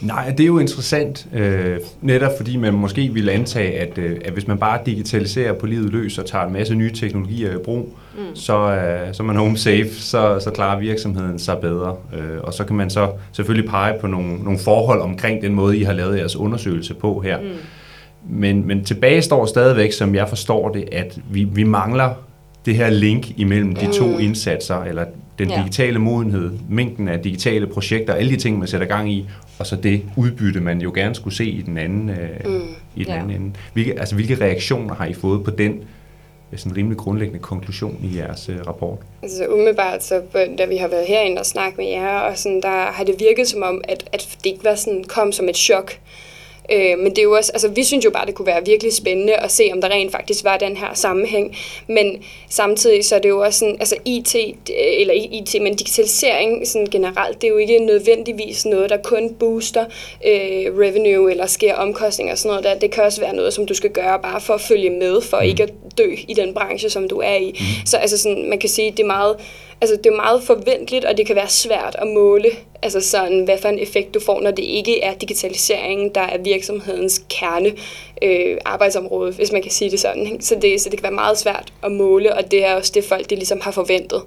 Nej, 0.00 0.30
det 0.30 0.40
er 0.40 0.46
jo 0.46 0.58
interessant, 0.58 1.26
øh, 1.34 1.78
netop 2.00 2.30
fordi 2.36 2.56
man 2.56 2.74
måske 2.74 3.08
ville 3.08 3.32
antage, 3.32 3.78
at, 3.78 3.98
øh, 3.98 4.16
at 4.24 4.32
hvis 4.32 4.48
man 4.48 4.58
bare 4.58 4.78
digitaliserer 4.86 5.52
på 5.52 5.66
livet 5.66 5.92
løs 5.92 6.18
og 6.18 6.26
tager 6.26 6.44
en 6.44 6.52
masse 6.52 6.74
nye 6.74 6.92
teknologier 6.92 7.54
i 7.54 7.58
brug, 7.64 7.88
mm. 8.14 8.20
så, 8.34 8.56
øh, 8.56 9.14
så 9.14 9.22
er 9.22 9.26
man 9.26 9.36
home 9.36 9.56
safe, 9.56 9.88
så, 9.90 10.40
så 10.44 10.50
klarer 10.50 10.80
virksomheden 10.80 11.38
sig 11.38 11.58
bedre. 11.58 11.96
Øh, 12.14 12.40
og 12.42 12.54
så 12.54 12.64
kan 12.64 12.76
man 12.76 12.90
så 12.90 13.10
selvfølgelig 13.32 13.70
pege 13.70 13.98
på 14.00 14.06
nogle, 14.06 14.36
nogle 14.44 14.58
forhold 14.58 15.00
omkring 15.00 15.42
den 15.42 15.54
måde, 15.54 15.78
I 15.78 15.82
har 15.82 15.92
lavet 15.92 16.18
jeres 16.18 16.36
undersøgelse 16.36 16.94
på 16.94 17.20
her. 17.20 17.40
Mm. 17.40 17.48
Men, 18.28 18.66
men 18.66 18.84
tilbage 18.84 19.22
står 19.22 19.46
stadigvæk, 19.46 19.92
som 19.92 20.14
jeg 20.14 20.28
forstår 20.28 20.68
det, 20.68 20.88
at 20.92 21.18
vi, 21.30 21.44
vi 21.44 21.64
mangler 21.64 22.10
det 22.66 22.74
her 22.74 22.90
link 22.90 23.38
imellem 23.38 23.74
de 23.74 23.92
to 23.92 24.06
mm. 24.06 24.20
indsatser, 24.20 24.82
eller 24.82 25.04
den 25.44 25.58
digitale 25.58 25.98
modenhed, 25.98 26.50
mængden 26.68 27.08
af 27.08 27.20
digitale 27.20 27.66
projekter, 27.66 28.14
alle 28.14 28.30
de 28.30 28.36
ting, 28.36 28.58
man 28.58 28.68
sætter 28.68 28.86
gang 28.86 29.12
i, 29.12 29.28
og 29.58 29.66
så 29.66 29.76
det 29.76 30.02
udbytte, 30.16 30.60
man 30.60 30.80
jo 30.80 30.92
gerne 30.94 31.14
skulle 31.14 31.36
se 31.36 31.44
i 31.44 31.62
den 31.62 31.78
anden, 31.78 32.10
øh, 32.10 32.52
mm. 32.52 32.62
i 32.96 33.04
den 33.04 33.12
ja. 33.12 33.18
anden 33.18 33.30
ende. 33.30 33.52
Hvilke, 33.72 34.00
altså, 34.00 34.14
hvilke 34.14 34.34
reaktioner 34.34 34.94
har 34.94 35.06
I 35.06 35.12
fået 35.12 35.44
på 35.44 35.50
den 35.50 35.84
sådan 36.56 36.76
rimelig 36.76 36.98
grundlæggende 36.98 37.38
konklusion 37.38 38.00
i 38.02 38.18
jeres 38.18 38.48
øh, 38.48 38.66
rapport? 38.66 38.98
Altså 39.22 39.46
umiddelbart, 39.46 40.04
så, 40.04 40.22
da 40.58 40.64
vi 40.66 40.76
har 40.76 40.88
været 40.88 41.06
herinde 41.06 41.40
og 41.40 41.46
snakket 41.46 41.78
med 41.78 41.86
jer, 41.86 42.18
og 42.18 42.38
sådan, 42.38 42.62
der 42.62 42.92
har 42.92 43.04
det 43.04 43.14
virket 43.18 43.48
som 43.48 43.62
om, 43.62 43.80
at, 43.88 44.08
at 44.12 44.36
det 44.44 44.50
ikke 44.50 44.64
var 44.64 44.74
sådan, 44.74 45.04
kom 45.08 45.32
som 45.32 45.48
et 45.48 45.56
chok. 45.56 45.92
Øh, 46.72 46.98
men 46.98 47.10
det 47.10 47.18
er 47.18 47.22
jo 47.22 47.32
også, 47.32 47.52
altså 47.52 47.68
vi 47.68 47.84
synes 47.84 48.04
jo 48.04 48.10
bare, 48.10 48.26
det 48.26 48.34
kunne 48.34 48.46
være 48.46 48.64
virkelig 48.66 48.92
spændende 48.92 49.34
at 49.34 49.50
se, 49.50 49.70
om 49.72 49.80
der 49.80 49.88
rent 49.88 50.12
faktisk 50.12 50.44
var 50.44 50.56
den 50.56 50.76
her 50.76 50.94
sammenhæng. 50.94 51.56
Men 51.86 52.22
samtidig 52.48 53.04
så 53.04 53.14
er 53.14 53.18
det 53.18 53.28
jo 53.28 53.40
også 53.40 53.58
sådan, 53.58 53.76
altså 53.80 53.96
IT, 54.04 54.34
eller 54.68 55.14
IT, 55.14 55.62
men 55.62 55.74
digitalisering 55.74 56.68
sådan 56.68 56.86
generelt, 56.86 57.42
det 57.42 57.46
er 57.48 57.52
jo 57.52 57.56
ikke 57.56 57.78
nødvendigvis 57.78 58.66
noget, 58.66 58.90
der 58.90 58.96
kun 58.96 59.34
booster 59.34 59.84
øh, 60.26 60.78
revenue 60.78 61.30
eller 61.30 61.46
sker 61.46 61.74
omkostninger 61.74 62.32
og 62.32 62.38
sådan 62.38 62.48
noget 62.48 62.64
der. 62.64 62.78
Det 62.78 62.90
kan 62.90 63.04
også 63.04 63.20
være 63.20 63.34
noget, 63.34 63.52
som 63.52 63.66
du 63.66 63.74
skal 63.74 63.90
gøre 63.90 64.18
bare 64.22 64.40
for 64.40 64.54
at 64.54 64.60
følge 64.60 64.90
med, 64.90 65.20
for 65.20 65.36
mm. 65.36 65.46
ikke 65.46 65.62
at 65.62 65.72
dø 65.98 66.14
i 66.28 66.34
den 66.34 66.54
branche, 66.54 66.90
som 66.90 67.08
du 67.08 67.18
er 67.18 67.36
i. 67.36 67.50
Mm. 67.50 67.86
Så 67.86 67.96
altså 67.96 68.18
sådan, 68.18 68.48
man 68.48 68.58
kan 68.58 68.68
sige, 68.68 68.90
det 68.90 69.00
er 69.00 69.06
meget 69.06 69.36
altså 69.80 69.96
det 69.96 70.06
er 70.06 70.16
meget 70.16 70.42
forventeligt, 70.42 71.04
og 71.04 71.16
det 71.16 71.26
kan 71.26 71.36
være 71.36 71.48
svært 71.48 71.96
at 71.98 72.08
måle, 72.08 72.48
altså 72.82 73.00
sådan, 73.00 73.44
hvad 73.44 73.58
for 73.58 73.68
en 73.68 73.78
effekt 73.78 74.14
du 74.14 74.20
får, 74.20 74.40
når 74.40 74.50
det 74.50 74.62
ikke 74.62 75.00
er 75.02 75.14
digitaliseringen, 75.14 76.14
der 76.14 76.20
er 76.20 76.38
virksomhedens 76.38 77.22
kerne 77.30 77.72
øh, 78.22 78.58
arbejdsområde, 78.64 79.32
hvis 79.32 79.52
man 79.52 79.62
kan 79.62 79.70
sige 79.70 79.90
det 79.90 80.00
sådan. 80.00 80.40
Så, 80.40 80.54
det, 80.62 80.80
så 80.80 80.90
det 80.90 80.98
kan 80.98 81.02
være 81.02 81.12
meget 81.12 81.38
svært 81.38 81.72
at 81.82 81.92
måle, 81.92 82.34
og 82.34 82.50
det 82.50 82.64
er 82.64 82.74
også 82.74 82.92
det, 82.94 83.04
folk 83.04 83.30
de 83.30 83.34
ligesom 83.34 83.60
har 83.60 83.70
forventet. 83.70 84.22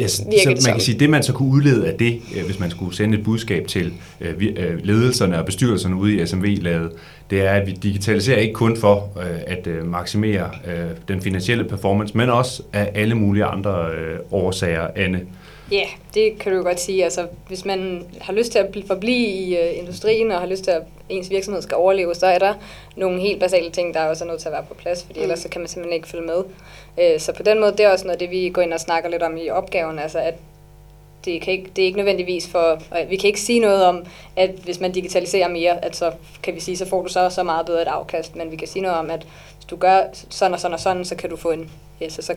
Yes, 0.00 0.10
så 0.10 0.24
man 0.46 0.72
kan 0.72 0.80
sige, 0.80 0.98
det 0.98 1.10
man 1.10 1.22
så 1.22 1.32
kunne 1.32 1.50
udlede 1.50 1.86
af 1.88 1.94
det, 1.98 2.20
øh, 2.36 2.44
hvis 2.46 2.60
man 2.60 2.70
skulle 2.70 2.96
sende 2.96 3.18
et 3.18 3.24
budskab 3.24 3.66
til 3.66 3.92
øh, 4.20 4.34
øh, 4.56 4.84
ledelserne 4.84 5.38
og 5.38 5.46
bestyrelserne 5.46 5.96
ude 5.96 6.22
i 6.22 6.26
SMV-laget, 6.26 6.90
det 7.30 7.46
er, 7.46 7.50
at 7.50 7.66
vi 7.66 7.72
digitaliserer 7.72 8.38
ikke 8.38 8.54
kun 8.54 8.76
for 8.76 9.08
at 9.46 9.68
maksimere 9.84 10.50
den 11.08 11.20
finansielle 11.20 11.64
performance, 11.64 12.16
men 12.16 12.30
også 12.30 12.62
af 12.72 12.90
alle 12.94 13.14
mulige 13.14 13.44
andre 13.44 13.86
årsager, 14.30 14.86
Anne. 14.96 15.20
Ja, 15.70 15.76
yeah, 15.76 15.88
det 16.14 16.38
kan 16.38 16.52
du 16.52 16.62
godt 16.62 16.80
sige. 16.80 17.04
Altså, 17.04 17.26
hvis 17.48 17.64
man 17.64 18.06
har 18.20 18.32
lyst 18.32 18.52
til 18.52 18.58
at 18.58 18.76
forblive 18.86 19.28
i 19.28 19.56
uh, 19.58 19.78
industrien 19.78 20.30
og 20.30 20.40
har 20.40 20.46
lyst 20.46 20.64
til, 20.64 20.70
at 20.70 20.82
ens 21.08 21.30
virksomhed 21.30 21.62
skal 21.62 21.76
overleve, 21.76 22.14
så 22.14 22.26
er 22.26 22.38
der 22.38 22.54
nogle 22.96 23.20
helt 23.20 23.40
basale 23.40 23.70
ting, 23.70 23.94
der 23.94 24.06
også 24.06 24.24
er 24.24 24.28
nødt 24.28 24.40
til 24.40 24.48
at 24.48 24.52
være 24.52 24.64
på 24.68 24.74
plads, 24.74 25.04
fordi 25.04 25.18
mm. 25.18 25.22
ellers 25.22 25.38
så 25.38 25.48
kan 25.48 25.60
man 25.60 25.68
simpelthen 25.68 25.96
ikke 25.96 26.08
følge 26.08 26.26
med. 26.26 26.38
Uh, 26.96 27.20
så 27.20 27.32
på 27.32 27.42
den 27.42 27.60
måde, 27.60 27.72
det 27.72 27.80
er 27.80 27.90
også 27.90 28.04
noget 28.04 28.20
det, 28.20 28.30
vi 28.30 28.48
går 28.48 28.62
ind 28.62 28.72
og 28.72 28.80
snakker 28.80 29.10
lidt 29.10 29.22
om 29.22 29.36
i 29.36 29.50
opgaven, 29.50 29.98
altså 29.98 30.18
at 30.18 30.34
det, 31.24 31.42
kan 31.42 31.52
ikke, 31.52 31.70
det 31.76 31.82
er 31.82 31.86
ikke 31.86 31.96
nødvendigvis 31.96 32.48
for, 32.48 32.82
vi 33.08 33.16
kan 33.16 33.28
ikke 33.28 33.40
sige 33.40 33.60
noget 33.60 33.84
om, 33.84 34.06
at 34.36 34.50
hvis 34.50 34.80
man 34.80 34.92
digitaliserer 34.92 35.48
mere, 35.48 35.84
at 35.84 35.96
så 35.96 36.12
kan 36.42 36.54
vi 36.54 36.60
sige, 36.60 36.76
så 36.76 36.86
får 36.86 37.02
du 37.02 37.08
så, 37.08 37.30
så 37.30 37.42
meget 37.42 37.66
bedre 37.66 37.82
et 37.82 37.88
afkast, 37.88 38.36
men 38.36 38.50
vi 38.50 38.56
kan 38.56 38.68
sige 38.68 38.82
noget 38.82 38.98
om, 38.98 39.10
at 39.10 39.26
hvis 39.56 39.64
du 39.70 39.76
gør 39.76 40.02
sådan 40.30 40.54
og 40.54 40.60
sådan 40.60 40.74
og 40.74 40.80
sådan, 40.80 41.04
så 41.04 41.16
kan 41.16 41.30
du 41.30 41.36
få 41.36 41.50
en, 41.50 41.70
ja, 42.00 42.08
så, 42.08 42.22
så 42.22 42.34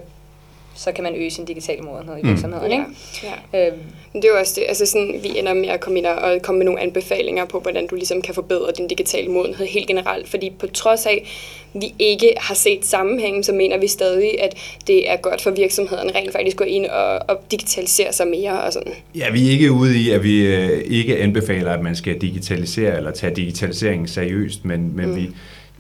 så 0.76 0.92
kan 0.92 1.04
man 1.04 1.16
øge 1.16 1.32
sin 1.32 1.46
digitale 1.46 1.82
modenhed 1.82 2.18
i 2.18 2.22
mm. 2.22 2.30
virksomheden. 2.30 2.68
Mm. 2.68 2.72
Ikke? 2.72 2.86
Ja. 3.24 3.60
Ja. 3.60 3.68
Øhm. 3.68 3.80
Det 4.14 4.26
er 4.26 4.30
jo 4.30 4.40
også 4.40 4.54
det, 4.56 4.66
altså 4.68 4.86
sådan, 4.86 5.20
vi 5.24 5.38
ender 5.38 5.54
med 5.54 5.70
at 5.70 5.80
komme 5.80 6.00
ind 6.00 6.06
og 6.06 6.42
komme 6.42 6.58
med 6.58 6.66
nogle 6.66 6.82
anbefalinger 6.82 7.46
på, 7.46 7.60
hvordan 7.60 7.88
du 7.88 7.96
ligesom 7.96 8.22
kan 8.22 8.34
forbedre 8.34 8.72
din 8.78 8.88
digitale 8.88 9.32
modenhed 9.32 9.66
helt 9.66 9.88
generelt, 9.88 10.30
fordi 10.30 10.54
på 10.60 10.68
trods 10.68 11.06
af, 11.06 11.28
vi 11.74 11.94
ikke 12.00 12.34
har 12.38 12.56
set 12.56 12.86
sammenhængen, 12.86 13.44
så 13.44 13.54
mener 13.54 13.78
vi 13.78 13.88
stadig, 13.88 14.42
at 14.42 14.58
det 14.88 15.12
er 15.12 15.18
godt 15.18 15.42
for 15.42 15.52
virksomheden 15.52 16.16
rent 16.16 16.32
faktisk 16.32 16.58
gå 16.58 16.64
ind 16.64 16.86
og, 16.86 17.20
og 17.28 17.42
digitalisere 17.52 18.14
sig 18.14 18.28
mere 18.28 18.62
og 18.62 18.74
sådan. 18.74 18.94
Ja, 19.16 19.32
vi 19.32 19.48
er 19.48 19.52
ikke 19.52 19.72
ude 19.72 19.98
i, 19.98 20.10
at 20.10 20.24
vi 20.24 20.46
øh, 20.46 20.84
ikke 20.86 21.18
anbefaler, 21.18 21.72
at 21.72 21.82
man 21.82 21.96
skal 21.96 22.22
digitalisere 22.22 22.98
eller 22.98 23.12
tage 23.12 23.36
digitaliseringen 23.36 24.08
seriøst, 24.08 24.66
men, 24.66 24.96
men 24.96 25.10
mm. 25.10 25.16
vi 25.16 25.30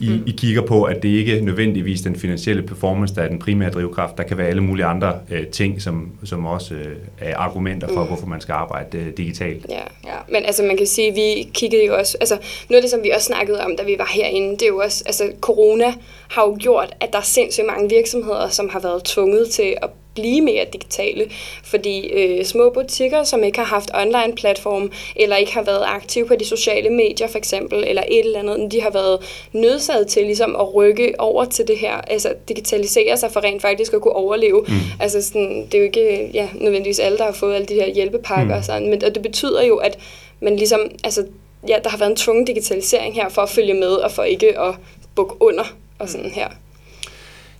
I, 0.01 0.09
mm. 0.09 0.23
I 0.27 0.31
kigger 0.31 0.61
på, 0.61 0.83
at 0.83 1.03
det 1.03 1.09
ikke 1.09 1.41
nødvendigvis 1.41 2.01
den 2.01 2.15
finansielle 2.15 2.63
performance, 2.63 3.15
der 3.15 3.21
er 3.21 3.27
den 3.27 3.39
primære 3.39 3.69
drivkraft. 3.69 4.17
Der 4.17 4.23
kan 4.23 4.37
være 4.37 4.47
alle 4.47 4.61
mulige 4.61 4.85
andre 4.85 5.19
øh, 5.31 5.47
ting, 5.47 5.81
som, 5.81 6.11
som 6.23 6.45
også 6.45 6.73
øh, 6.73 6.95
er 7.19 7.37
argumenter 7.37 7.87
for, 7.87 8.01
mm. 8.01 8.07
hvorfor 8.07 8.27
man 8.27 8.41
skal 8.41 8.53
arbejde 8.53 8.97
øh, 8.97 9.17
digitalt. 9.17 9.65
Ja. 9.69 9.81
ja, 10.05 10.17
men 10.29 10.45
altså 10.45 10.63
man 10.63 10.77
kan 10.77 10.87
sige, 10.87 11.07
at 11.07 11.15
vi 11.15 11.49
kiggede 11.53 11.85
jo 11.85 11.97
også, 11.97 12.17
altså 12.19 12.37
noget 12.69 12.77
af 12.77 12.81
det, 12.81 12.91
som 12.91 13.03
vi 13.03 13.09
også 13.09 13.25
snakkede 13.27 13.61
om, 13.61 13.75
da 13.77 13.83
vi 13.83 13.95
var 13.97 14.09
herinde, 14.13 14.51
det 14.51 14.61
er 14.61 14.67
jo 14.67 14.77
også, 14.77 15.03
altså 15.05 15.31
corona 15.41 15.93
har 16.29 16.41
jo 16.41 16.57
gjort, 16.59 16.95
at 17.01 17.09
der 17.11 17.19
er 17.19 17.23
sindssygt 17.23 17.67
mange 17.67 17.89
virksomheder, 17.89 18.49
som 18.49 18.69
har 18.69 18.79
været 18.79 19.03
tvunget 19.03 19.49
til 19.49 19.75
at 19.81 19.89
blive 20.15 20.41
mere 20.41 20.65
digitale, 20.73 21.29
fordi 21.63 22.07
øh, 22.07 22.45
små 22.45 22.69
butikker, 22.69 23.23
som 23.23 23.43
ikke 23.43 23.57
har 23.57 23.65
haft 23.65 23.91
online 23.93 24.35
platform, 24.35 24.91
eller 25.15 25.35
ikke 25.35 25.53
har 25.53 25.63
været 25.63 25.83
aktive 25.87 26.27
på 26.27 26.35
de 26.35 26.45
sociale 26.45 26.89
medier 26.89 27.27
for 27.27 27.37
eksempel, 27.37 27.83
eller 27.87 28.03
et 28.07 28.25
eller 28.25 28.39
andet, 28.39 28.71
de 28.71 28.81
har 28.81 28.89
været 28.89 29.19
nødsaget 29.53 30.07
til 30.07 30.25
ligesom 30.25 30.55
at 30.55 30.75
rykke 30.75 31.13
over 31.19 31.45
til 31.45 31.67
det 31.67 31.77
her, 31.77 31.95
altså 31.95 32.33
digitalisere 32.47 33.17
sig 33.17 33.31
for 33.31 33.43
rent 33.43 33.61
faktisk 33.61 33.93
at 33.93 34.01
kunne 34.01 34.15
overleve. 34.15 34.65
Mm. 34.67 34.73
Altså 34.99 35.21
sådan, 35.21 35.65
det 35.65 35.73
er 35.73 35.77
jo 35.77 35.83
ikke 35.83 36.29
ja, 36.33 36.49
nødvendigvis 36.55 36.99
alle, 36.99 37.17
der 37.17 37.23
har 37.23 37.31
fået 37.31 37.55
alle 37.55 37.67
de 37.67 37.73
her 37.73 37.93
hjælpepakker, 37.93 38.57
mm. 38.57 38.63
sådan, 38.63 38.89
men 38.89 39.03
og 39.03 39.15
det 39.15 39.23
betyder 39.23 39.63
jo, 39.63 39.75
at 39.75 39.97
man 40.39 40.55
ligesom, 40.55 40.79
altså, 41.03 41.25
ja, 41.67 41.77
der 41.83 41.89
har 41.89 41.97
været 41.97 42.09
en 42.09 42.15
tvungen 42.15 42.45
digitalisering 42.45 43.15
her 43.15 43.29
for 43.29 43.41
at 43.41 43.49
følge 43.49 43.73
med, 43.73 43.89
og 43.89 44.11
for 44.11 44.23
ikke 44.23 44.59
at 44.59 44.75
bukke 45.15 45.35
under 45.39 45.63
og 45.99 46.09
sådan 46.09 46.31
her. 46.31 46.47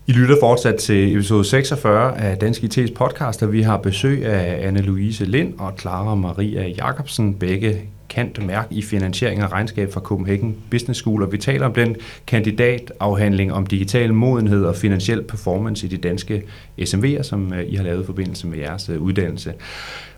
I 0.07 0.11
lytter 0.11 0.35
fortsat 0.39 0.75
til 0.75 1.13
episode 1.13 1.45
46 1.45 2.17
af 2.17 2.37
Dansk 2.37 2.63
IT's 2.63 2.93
podcast, 2.93 3.43
og 3.43 3.53
vi 3.53 3.61
har 3.61 3.77
besøg 3.77 4.25
af 4.25 4.71
Anne-Louise 4.71 5.25
Lind 5.25 5.53
og 5.59 5.73
Clara 5.79 6.15
Maria 6.15 6.67
Jacobsen, 6.67 7.33
begge 7.33 7.81
kant 8.09 8.45
mærk 8.45 8.67
i 8.69 8.81
finansiering 8.81 9.43
og 9.43 9.51
regnskab 9.51 9.93
fra 9.93 9.99
Copenhagen 9.99 10.57
Business 10.71 10.99
School, 10.99 11.23
og 11.23 11.31
vi 11.31 11.37
taler 11.37 11.65
om 11.65 11.73
den 11.73 11.95
kandidatafhandling 12.27 13.53
om 13.53 13.65
digital 13.65 14.13
modenhed 14.13 14.65
og 14.65 14.75
finansiel 14.75 15.23
performance 15.23 15.87
i 15.87 15.89
de 15.89 15.97
danske 15.97 16.43
SMV'er, 16.79 17.23
som 17.23 17.53
øh, 17.53 17.65
I 17.67 17.75
har 17.75 17.83
lavet 17.83 18.03
i 18.03 18.05
forbindelse 18.05 18.47
med 18.47 18.57
jeres 18.57 18.89
øh, 18.89 19.01
uddannelse. 19.01 19.53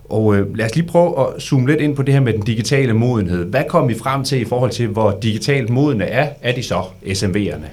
Og 0.09 0.35
øh, 0.35 0.57
lad 0.57 0.65
os 0.65 0.75
lige 0.75 0.87
prøve 0.87 1.19
at 1.19 1.41
zoome 1.41 1.67
lidt 1.67 1.81
ind 1.81 1.95
på 1.95 2.03
det 2.03 2.13
her 2.13 2.21
med 2.21 2.33
den 2.33 2.41
digitale 2.41 2.93
modenhed. 2.93 3.45
Hvad 3.45 3.63
kom 3.69 3.89
vi 3.89 3.93
frem 3.93 4.23
til 4.23 4.41
i 4.41 4.45
forhold 4.45 4.71
til, 4.71 4.87
hvor 4.87 5.19
digitalt 5.21 5.69
modne 5.69 6.05
er, 6.05 6.29
er 6.41 6.55
de 6.55 6.63
så, 6.63 6.81
SMV'erne? 7.05 7.67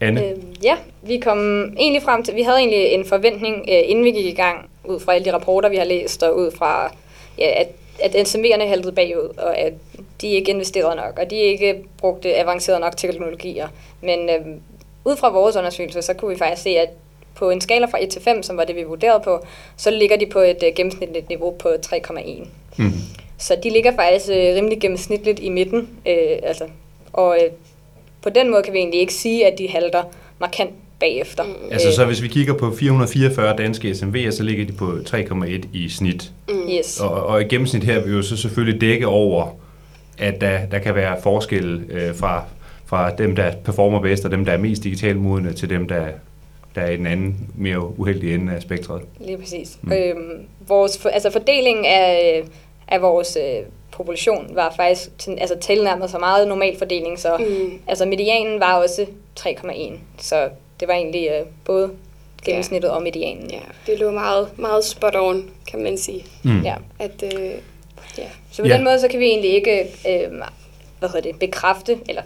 Anne? 0.00 0.24
Øhm 0.24 0.49
ja, 0.62 0.76
vi 1.02 1.18
kom 1.18 1.38
egentlig 1.78 2.02
frem 2.02 2.22
til, 2.22 2.36
vi 2.36 2.42
havde 2.42 2.58
egentlig 2.58 2.86
en 2.86 3.04
forventning, 3.04 3.56
øh, 3.56 3.82
inden 3.84 4.04
vi 4.04 4.10
gik 4.10 4.26
i 4.26 4.34
gang, 4.34 4.70
ud 4.84 5.00
fra 5.00 5.14
alle 5.14 5.24
de 5.24 5.32
rapporter, 5.32 5.68
vi 5.68 5.76
har 5.76 5.84
læst, 5.84 6.22
og 6.22 6.36
ud 6.36 6.50
fra, 6.50 6.92
ja, 7.38 7.60
at, 7.60 7.68
at 8.02 8.28
SMV'erne 8.28 8.64
haltede 8.64 8.92
bagud, 8.92 9.34
og 9.38 9.58
at 9.58 9.72
de 10.20 10.28
ikke 10.28 10.50
investerede 10.50 10.96
nok, 10.96 11.18
og 11.18 11.30
de 11.30 11.36
ikke 11.36 11.84
brugte 11.98 12.36
avancerede 12.36 12.80
nok 12.80 12.96
teknologier. 12.96 13.68
Men 14.00 14.28
øh, 14.28 14.46
ud 15.04 15.16
fra 15.16 15.30
vores 15.30 15.56
undersøgelse, 15.56 16.02
så 16.02 16.14
kunne 16.14 16.30
vi 16.30 16.38
faktisk 16.38 16.62
se, 16.62 16.70
at 16.70 16.88
på 17.34 17.50
en 17.50 17.60
skala 17.60 17.86
fra 17.86 18.02
1 18.02 18.08
til 18.08 18.22
5, 18.22 18.42
som 18.42 18.56
var 18.56 18.64
det, 18.64 18.76
vi 18.76 18.82
vurderede 18.82 19.20
på, 19.24 19.44
så 19.76 19.90
ligger 19.90 20.16
de 20.16 20.26
på 20.26 20.38
et 20.38 20.62
uh, 20.62 20.68
gennemsnitligt 20.76 21.28
niveau 21.28 21.50
på 21.50 21.68
3,1. 21.68 22.48
Mm. 22.76 22.92
Så 23.38 23.56
de 23.62 23.70
ligger 23.70 23.94
faktisk 23.94 24.28
uh, 24.28 24.34
rimelig 24.34 24.80
gennemsnitligt 24.80 25.40
i 25.40 25.48
midten. 25.48 25.78
Uh, 25.78 26.38
altså, 26.42 26.68
og 27.12 27.28
uh, 27.28 27.56
på 28.22 28.30
den 28.30 28.50
måde 28.50 28.62
kan 28.62 28.72
vi 28.72 28.78
egentlig 28.78 29.00
ikke 29.00 29.14
sige, 29.14 29.46
at 29.46 29.58
de 29.58 29.68
halter 29.68 30.02
markant 30.40 30.70
bagefter. 31.00 31.44
Mm. 31.44 31.54
Altså 31.70 31.92
så 31.92 32.04
hvis 32.04 32.22
vi 32.22 32.28
kigger 32.28 32.54
på 32.54 32.74
444 32.76 33.56
danske 33.56 33.90
SMV'er, 33.90 34.30
så 34.30 34.42
ligger 34.42 34.66
de 34.66 34.72
på 34.72 34.92
3,1 35.06 35.66
i 35.72 35.88
snit. 35.88 36.32
Mm. 36.48 36.54
Yes. 36.78 37.00
Og, 37.00 37.10
og 37.10 37.40
i 37.40 37.44
gennemsnit 37.44 37.84
her 37.84 38.00
vil 38.00 38.10
vi 38.10 38.16
jo 38.16 38.22
så 38.22 38.36
selvfølgelig 38.36 38.80
dække 38.80 39.06
over, 39.06 39.56
at 40.18 40.40
der, 40.40 40.66
der 40.66 40.78
kan 40.78 40.94
være 40.94 41.16
forskel 41.22 41.84
øh, 41.90 42.14
fra, 42.14 42.44
fra 42.86 43.10
dem, 43.10 43.36
der 43.36 43.52
performer 43.64 44.00
bedst, 44.00 44.24
og 44.24 44.30
dem, 44.30 44.44
der 44.44 44.52
er 44.52 44.58
mest 44.58 44.84
digitalt 44.84 45.16
modne, 45.16 45.52
til 45.52 45.70
dem, 45.70 45.88
der, 45.88 46.06
der 46.74 46.80
er 46.80 46.90
i 46.90 46.96
den 46.96 47.06
anden, 47.06 47.48
mere 47.56 47.98
uheldige 47.98 48.34
ende 48.34 48.52
af 48.52 48.62
spektret. 48.62 49.02
Lige 49.20 49.38
præcis. 49.38 49.78
Mm. 49.82 49.92
Øhm, 49.92 50.46
vores, 50.68 51.06
altså 51.06 51.30
fordelingen 51.30 51.84
af, 51.84 52.42
af 52.88 53.02
vores 53.02 53.38
øh, 53.40 53.66
population 53.92 54.50
var 54.54 54.72
faktisk 54.76 55.18
til, 55.18 55.36
altså 55.40 55.56
tilnærmet 55.60 56.10
så 56.10 56.18
meget 56.18 56.48
normal 56.48 56.78
fordeling, 56.78 57.18
så 57.18 57.36
mm. 57.38 57.72
altså 57.86 58.06
medianen 58.06 58.60
var 58.60 58.74
også 58.74 59.06
3,1. 59.40 59.92
Så 60.18 60.48
det 60.80 60.88
var 60.88 60.94
egentlig 60.94 61.28
øh, 61.28 61.46
både 61.64 61.90
gennemsnittet 62.44 62.88
ja. 62.88 62.94
og 62.94 63.02
medianen. 63.02 63.50
Ja, 63.50 63.60
det 63.86 63.98
lå 63.98 64.10
meget, 64.10 64.58
meget 64.58 64.84
spot 64.84 65.16
on, 65.16 65.50
kan 65.70 65.82
man 65.82 65.98
sige. 65.98 66.24
Mm. 66.42 66.62
Ja. 66.62 66.74
At, 66.98 67.22
øh, 67.22 67.50
ja. 68.18 68.28
Så 68.50 68.62
på 68.62 68.68
ja. 68.68 68.74
den 68.74 68.84
måde, 68.84 69.00
så 69.00 69.08
kan 69.08 69.20
vi 69.20 69.24
egentlig 69.24 69.50
ikke 69.50 69.80
øh, 70.08 70.32
hvad 70.98 71.08
hedder 71.08 71.20
det, 71.20 71.38
bekræfte, 71.38 71.98
eller 72.08 72.22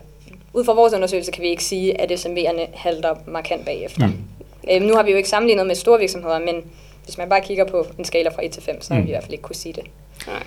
ud 0.53 0.65
fra 0.65 0.73
vores 0.73 0.93
undersøgelse 0.93 1.33
kan 1.33 1.43
vi 1.43 1.49
ikke 1.49 1.65
sige, 1.65 2.01
at 2.01 2.13
SMV'erne 2.13 2.77
halter 2.77 3.15
markant 3.27 3.65
bagefter. 3.65 4.07
Mm. 4.07 4.15
Øh, 4.71 4.83
nu 4.83 4.95
har 4.95 5.03
vi 5.03 5.11
jo 5.11 5.17
ikke 5.17 5.29
sammenlignet 5.29 5.67
med 5.67 5.75
store 5.75 5.99
virksomheder, 5.99 6.39
men 6.39 6.63
hvis 7.05 7.19
man 7.19 7.29
bare 7.29 7.41
kigger 7.41 7.65
på 7.65 7.87
en 7.99 8.05
skala 8.05 8.29
fra 8.29 8.45
1 8.45 8.51
til 8.51 8.63
5, 8.63 8.81
så 8.81 8.95
mm. 8.95 8.97
har 8.97 9.03
vi 9.03 9.09
i 9.09 9.13
hvert 9.13 9.23
fald 9.23 9.33
ikke 9.33 9.43
kunne 9.43 9.57
sige 9.57 9.73
det. 9.73 9.85
Nej. 10.27 10.43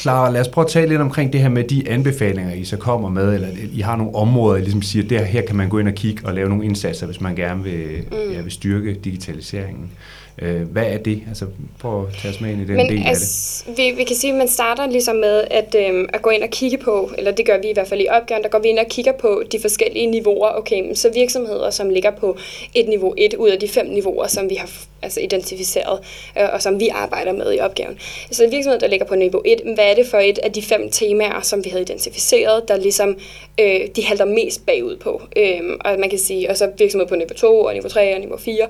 Clara, 0.00 0.30
lad 0.30 0.40
os 0.40 0.48
prøve 0.48 0.64
at 0.64 0.70
tale 0.70 0.88
lidt 0.88 1.00
omkring 1.00 1.32
det 1.32 1.40
her 1.40 1.48
med 1.48 1.64
de 1.64 1.88
anbefalinger, 1.88 2.54
I 2.54 2.64
så 2.64 2.76
kommer 2.76 3.08
med, 3.08 3.34
eller 3.34 3.48
I 3.72 3.80
har 3.80 3.96
nogle 3.96 4.14
områder, 4.14 4.56
I 4.56 4.60
ligesom 4.60 4.82
siger, 4.82 5.08
der 5.08 5.22
her 5.22 5.42
kan 5.42 5.56
man 5.56 5.68
gå 5.68 5.78
ind 5.78 5.88
og 5.88 5.94
kigge 5.94 6.26
og 6.26 6.34
lave 6.34 6.48
nogle 6.48 6.64
indsatser, 6.64 7.06
hvis 7.06 7.20
man 7.20 7.36
gerne 7.36 7.62
vil, 7.62 8.04
mm. 8.10 8.32
ja, 8.32 8.40
vil 8.40 8.52
styrke 8.52 8.94
digitaliseringen. 8.94 9.90
Øh, 10.38 10.62
hvad 10.62 10.84
er 10.86 10.98
det? 10.98 11.22
Altså, 11.28 11.46
prøv 11.78 12.06
at 12.06 12.14
tage 12.22 12.34
os 12.34 12.40
med 12.40 12.50
ind 12.50 12.60
i 12.60 12.64
den 12.64 12.76
Men, 12.76 12.88
del 12.88 13.02
altså, 13.06 13.64
af 13.68 13.74
det. 13.76 13.84
Vi, 13.84 13.96
vi 13.96 14.04
kan 14.04 14.16
sige, 14.16 14.32
at 14.32 14.38
man 14.38 14.48
starter 14.48 14.86
ligesom 14.86 15.16
med 15.16 15.44
at, 15.50 15.74
øhm, 15.78 16.08
at 16.12 16.22
gå 16.22 16.30
ind 16.30 16.42
og 16.42 16.50
kigge 16.50 16.78
på, 16.78 17.10
eller 17.18 17.30
det 17.30 17.46
gør 17.46 17.58
vi 17.62 17.70
i 17.70 17.72
hvert 17.72 17.88
fald 17.88 18.00
i 18.00 18.06
opgaven, 18.10 18.42
der 18.42 18.48
går 18.48 18.58
vi 18.58 18.68
ind 18.68 18.78
og 18.78 18.86
kigger 18.90 19.12
på 19.12 19.42
de 19.52 19.58
forskellige 19.60 20.06
niveauer. 20.06 20.48
Okay, 20.48 20.94
så 20.94 21.10
virksomheder, 21.14 21.70
som 21.70 21.90
ligger 21.90 22.10
på 22.10 22.36
et 22.74 22.88
niveau 22.88 23.14
1 23.16 23.34
ud 23.34 23.48
af 23.48 23.60
de 23.60 23.68
fem 23.68 23.86
niveauer, 23.86 24.26
som 24.26 24.50
vi 24.50 24.54
har 24.54 24.70
altså 25.02 25.20
identificeret, 25.20 25.98
øh, 26.38 26.48
og 26.52 26.62
som 26.62 26.80
vi 26.80 26.88
arbejder 26.88 27.32
med 27.32 27.54
i 27.54 27.60
opgaven. 27.60 27.98
Så 28.30 28.48
virksomheder, 28.50 28.80
der 28.80 28.86
ligger 28.86 29.06
på 29.06 29.14
niveau 29.14 29.42
1, 29.44 29.60
hvad 29.74 29.90
er 29.90 29.94
det 29.94 30.06
for 30.06 30.18
et 30.18 30.38
af 30.38 30.52
de 30.52 30.62
fem 30.62 30.90
temaer, 30.90 31.40
som 31.40 31.64
vi 31.64 31.70
havde 31.70 31.82
identificeret, 31.82 32.68
der 32.68 32.76
ligesom 32.76 33.18
øh, 33.60 33.80
de 33.96 34.04
halter 34.04 34.24
mest 34.24 34.66
bagud 34.66 34.96
på. 34.96 35.22
Øh, 35.36 35.60
og 35.80 35.98
man 35.98 36.10
kan 36.10 36.18
sige, 36.18 36.50
og 36.50 36.56
så 36.56 36.70
virksomheder 36.78 37.08
på 37.08 37.16
niveau 37.16 37.34
2 37.34 37.60
og 37.60 37.72
niveau 37.72 37.88
3 37.88 38.14
og 38.14 38.20
niveau 38.20 38.36
4, 38.36 38.66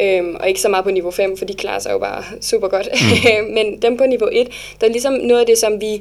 øh, 0.00 0.34
og 0.40 0.48
ikke 0.48 0.60
så 0.60 0.68
meget 0.68 0.84
på 0.84 0.90
niveau 0.90 1.10
5, 1.10 1.36
for 1.36 1.44
de 1.44 1.54
klarer 1.54 1.78
sig 1.78 1.92
jo 1.92 1.98
bare 1.98 2.24
super 2.40 2.68
godt. 2.68 2.88
Mm. 2.92 3.44
Men 3.54 3.82
dem 3.82 3.96
på 3.96 4.06
niveau 4.06 4.28
1, 4.32 4.48
der 4.80 4.86
er 4.86 4.90
ligesom 4.90 5.12
noget 5.12 5.40
af 5.40 5.46
det, 5.46 5.58
som 5.58 5.80
vi 5.80 5.94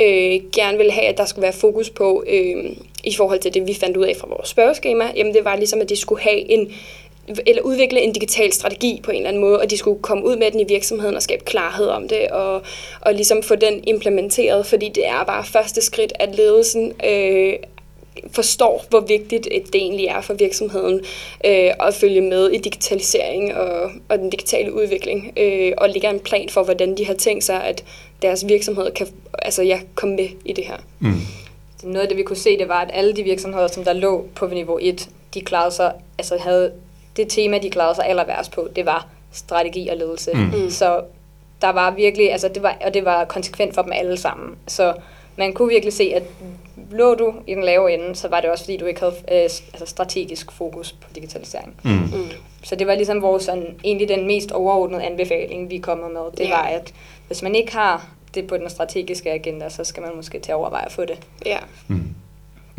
øh, 0.00 0.40
gerne 0.52 0.78
vil 0.78 0.90
have, 0.90 1.06
at 1.06 1.18
der 1.18 1.24
skulle 1.24 1.42
være 1.42 1.52
fokus 1.52 1.90
på 1.90 2.24
øh, 2.26 2.64
i 3.04 3.14
forhold 3.14 3.38
til 3.38 3.54
det, 3.54 3.66
vi 3.66 3.74
fandt 3.74 3.96
ud 3.96 4.04
af 4.04 4.16
fra 4.16 4.28
vores 4.28 4.48
spørgeskema. 4.48 5.04
Jamen 5.16 5.34
det 5.34 5.44
var 5.44 5.56
ligesom, 5.56 5.80
at 5.80 5.88
de 5.88 5.96
skulle 5.96 6.22
have 6.22 6.50
en 6.50 6.72
eller 7.46 7.62
udvikle 7.62 8.00
en 8.00 8.12
digital 8.12 8.52
strategi 8.52 9.00
på 9.04 9.10
en 9.10 9.16
eller 9.16 9.28
anden 9.28 9.42
måde, 9.42 9.60
og 9.60 9.70
de 9.70 9.76
skulle 9.76 10.02
komme 10.02 10.24
ud 10.24 10.36
med 10.36 10.50
den 10.50 10.60
i 10.60 10.64
virksomheden 10.68 11.16
og 11.16 11.22
skabe 11.22 11.44
klarhed 11.44 11.86
om 11.86 12.08
det, 12.08 12.28
og, 12.28 12.62
og 13.00 13.14
ligesom 13.14 13.42
få 13.42 13.54
den 13.54 13.84
implementeret, 13.84 14.66
fordi 14.66 14.88
det 14.88 15.06
er 15.06 15.24
bare 15.24 15.44
første 15.44 15.80
skridt, 15.80 16.12
at 16.18 16.34
ledelsen 16.34 16.92
øh, 17.04 17.54
forstår, 18.32 18.84
hvor 18.90 19.00
vigtigt 19.00 19.44
det 19.44 19.74
egentlig 19.74 20.06
er 20.06 20.20
for 20.20 20.34
virksomheden 20.34 20.94
øh, 21.44 21.70
at 21.80 21.94
følge 21.94 22.20
med 22.20 22.50
i 22.50 22.58
digitalisering 22.58 23.54
og, 23.54 23.90
og 24.08 24.18
den 24.18 24.30
digitale 24.30 24.72
udvikling, 24.72 25.32
øh, 25.36 25.72
og 25.78 25.88
lægge 25.88 26.10
en 26.10 26.20
plan 26.20 26.48
for, 26.48 26.62
hvordan 26.62 26.96
de 26.96 27.06
har 27.06 27.14
tænkt 27.14 27.44
sig, 27.44 27.64
at 27.64 27.84
deres 28.22 28.48
virksomhed 28.48 28.90
kan 28.90 29.06
altså, 29.38 29.62
ja, 29.62 29.80
komme 29.94 30.16
med 30.16 30.28
i 30.44 30.52
det 30.52 30.64
her. 30.64 30.76
Mm. 30.98 31.20
Noget 31.82 32.02
af 32.02 32.08
det, 32.08 32.16
vi 32.16 32.22
kunne 32.22 32.36
se, 32.36 32.58
det 32.58 32.68
var, 32.68 32.80
at 32.80 32.90
alle 32.92 33.16
de 33.16 33.22
virksomheder, 33.22 33.68
som 33.68 33.84
der 33.84 33.92
lå 33.92 34.26
på 34.34 34.46
niveau 34.46 34.78
1, 34.82 35.08
de 35.34 35.40
klarede 35.40 35.74
sig, 35.74 35.92
altså 36.18 36.36
havde 36.38 36.72
det 37.16 37.28
tema, 37.28 37.58
de 37.58 37.70
klarede 37.70 37.94
sig 37.94 38.06
aller 38.06 38.24
værst 38.26 38.52
på, 38.52 38.68
det 38.76 38.86
var 38.86 39.06
strategi 39.32 39.88
og 39.88 39.96
ledelse. 39.96 40.30
Mm. 40.34 40.40
mm. 40.40 40.70
Så 40.70 41.02
der 41.62 41.68
var 41.70 41.90
virkelig, 41.90 42.32
altså 42.32 42.48
det 42.48 42.62
var, 42.62 42.76
og 42.84 42.94
det 42.94 43.04
var 43.04 43.24
konsekvent 43.24 43.74
for 43.74 43.82
dem 43.82 43.92
alle 43.94 44.16
sammen. 44.16 44.56
Så 44.66 44.94
man 45.36 45.52
kunne 45.52 45.68
virkelig 45.68 45.92
se, 45.92 46.12
at 46.14 46.22
lå 46.90 47.14
du 47.14 47.34
i 47.46 47.54
den 47.54 47.64
lave 47.64 47.94
ende, 47.94 48.16
så 48.16 48.28
var 48.28 48.40
det 48.40 48.50
også 48.50 48.64
fordi, 48.64 48.76
du 48.76 48.84
ikke 48.84 49.00
havde 49.00 49.14
øh, 49.32 49.42
altså 49.42 49.86
strategisk 49.86 50.52
fokus 50.52 50.92
på 50.92 51.08
digitalisering. 51.14 51.74
Mm. 51.82 51.90
Mm. 51.90 52.30
Så 52.62 52.76
det 52.76 52.86
var 52.86 52.94
ligesom 52.94 53.22
vores 53.22 53.42
sådan, 53.42 53.78
egentlig 53.84 54.08
den 54.08 54.26
mest 54.26 54.52
overordnede 54.52 55.02
anbefaling, 55.02 55.70
vi 55.70 55.78
kommer 55.78 56.08
med. 56.08 56.20
Det 56.20 56.40
yeah. 56.40 56.50
var, 56.50 56.62
at 56.62 56.94
hvis 57.26 57.42
man 57.42 57.54
ikke 57.54 57.72
har 57.72 58.06
det 58.34 58.46
på 58.46 58.56
den 58.56 58.70
strategiske 58.70 59.32
agenda, 59.32 59.68
så 59.68 59.84
skal 59.84 60.02
man 60.02 60.16
måske 60.16 60.38
til 60.38 60.52
at 60.52 60.56
overveje 60.56 60.84
at 60.84 60.92
få 60.92 61.04
det. 61.04 61.18
Ja. 61.46 61.58
Mm. 61.88 62.14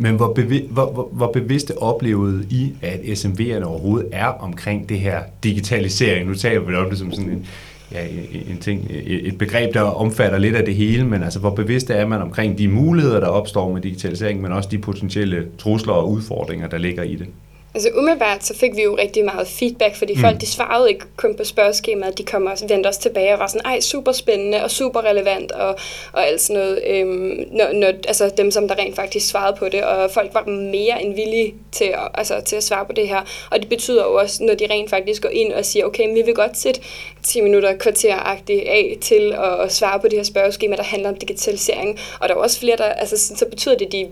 Men 0.02 0.16
hvor, 0.16 0.34
bevi- 0.40 0.68
hvor, 0.74 0.92
hvor, 0.92 1.10
hvor 1.12 1.32
bevidste 1.32 1.78
oplevede 1.78 2.46
I, 2.50 2.74
at 2.82 3.00
SMV'erne 3.00 3.64
overhovedet 3.64 4.10
er 4.12 4.26
omkring 4.26 4.90
det 4.90 5.00
her 5.00 5.20
digitalisering? 5.44 6.28
Nu 6.28 6.36
taler 6.36 6.62
vi 6.62 6.76
om 6.76 6.90
det 6.90 6.98
som 6.98 7.12
sådan 7.12 7.30
en, 7.30 7.46
ja, 7.92 8.08
en 8.52 8.58
ting, 8.58 8.88
et 9.06 9.38
begreb, 9.38 9.74
der 9.74 9.82
omfatter 9.82 10.38
lidt 10.38 10.56
af 10.56 10.66
det 10.66 10.76
hele, 10.76 11.06
men 11.06 11.24
altså, 11.24 11.40
hvor 11.40 11.50
bevidste 11.50 11.94
er 11.94 12.08
man 12.08 12.22
omkring 12.22 12.58
de 12.58 12.68
muligheder, 12.68 13.20
der 13.20 13.28
opstår 13.28 13.74
med 13.74 13.82
digitalisering, 13.82 14.42
men 14.42 14.52
også 14.52 14.70
de 14.72 14.78
potentielle 14.78 15.48
trusler 15.58 15.94
og 15.94 16.12
udfordringer, 16.12 16.68
der 16.68 16.78
ligger 16.78 17.04
i 17.04 17.16
det? 17.16 17.28
Altså 17.74 17.90
umiddelbart 17.98 18.46
så 18.46 18.56
fik 18.58 18.76
vi 18.76 18.84
jo 18.84 18.98
rigtig 18.98 19.26
meget 19.26 19.48
feedback, 19.48 19.96
fordi 19.96 20.14
mm. 20.14 20.22
folk 20.22 20.42
de 20.42 20.46
svarede 20.46 20.90
ikke 20.90 21.06
kun 21.16 21.36
på 21.36 21.44
spørgeskemaet, 21.44 22.18
de 22.18 22.24
kom 22.24 22.46
også, 22.46 22.68
vendte 22.68 22.88
også 22.88 23.00
tilbage 23.00 23.34
og 23.34 23.40
var 23.40 23.48
sådan, 23.48 23.66
ej, 23.66 23.80
super 23.80 24.12
spændende 24.12 24.64
og 24.64 24.72
super 24.72 25.02
relevant 25.02 25.52
og, 25.52 25.76
og 26.14 26.28
alt 26.28 26.42
sådan 26.42 26.62
noget. 26.62 26.84
Øhm, 26.88 27.46
når, 27.52 27.74
når, 27.74 27.88
altså 27.88 28.32
dem, 28.38 28.52
som 28.52 28.68
der 28.68 28.76
rent 28.76 28.96
faktisk 28.96 29.30
svarede 29.30 29.58
på 29.58 29.70
det, 29.70 29.84
og 29.84 30.12
folk 30.12 30.34
var 30.34 30.46
mere 30.46 31.04
end 31.04 31.16
villige 31.16 31.54
til 31.72 31.86
at, 31.86 32.10
altså, 32.14 32.42
til 32.46 32.56
at 32.56 32.64
svare 32.64 32.86
på 32.86 32.94
det 32.94 33.08
her. 33.08 33.22
Og 33.52 33.60
det 33.60 33.70
betyder 33.70 34.04
jo 34.04 34.14
også, 34.14 34.44
når 34.44 34.54
de 34.54 34.68
rent 34.70 34.90
faktisk 34.90 35.22
går 35.22 35.30
ind 35.30 35.54
og 35.54 35.66
siger, 35.66 35.86
okay, 35.86 36.14
vi 36.14 36.22
vil 36.22 36.36
godt 36.36 36.58
sætte 36.58 36.82
10 37.24 37.42
minutter 37.42 37.78
kvarteragtigt 37.78 38.64
af 38.68 38.98
til 39.02 39.34
at, 39.34 39.60
at 39.60 39.74
svare 39.74 40.00
på 40.00 40.08
det 40.08 40.18
her 40.18 40.24
spørgeskema, 40.24 40.76
der 40.76 40.84
handler 40.84 41.10
om 41.10 41.16
digitalisering. 41.16 42.00
Og 42.20 42.30
der 42.30 42.36
er 42.36 42.40
også 42.40 42.60
flere, 42.60 42.78
der, 42.78 42.84
altså, 42.84 43.36
så 43.36 43.46
betyder 43.50 43.78
det, 43.78 43.86
at 43.86 43.92
de 43.92 44.08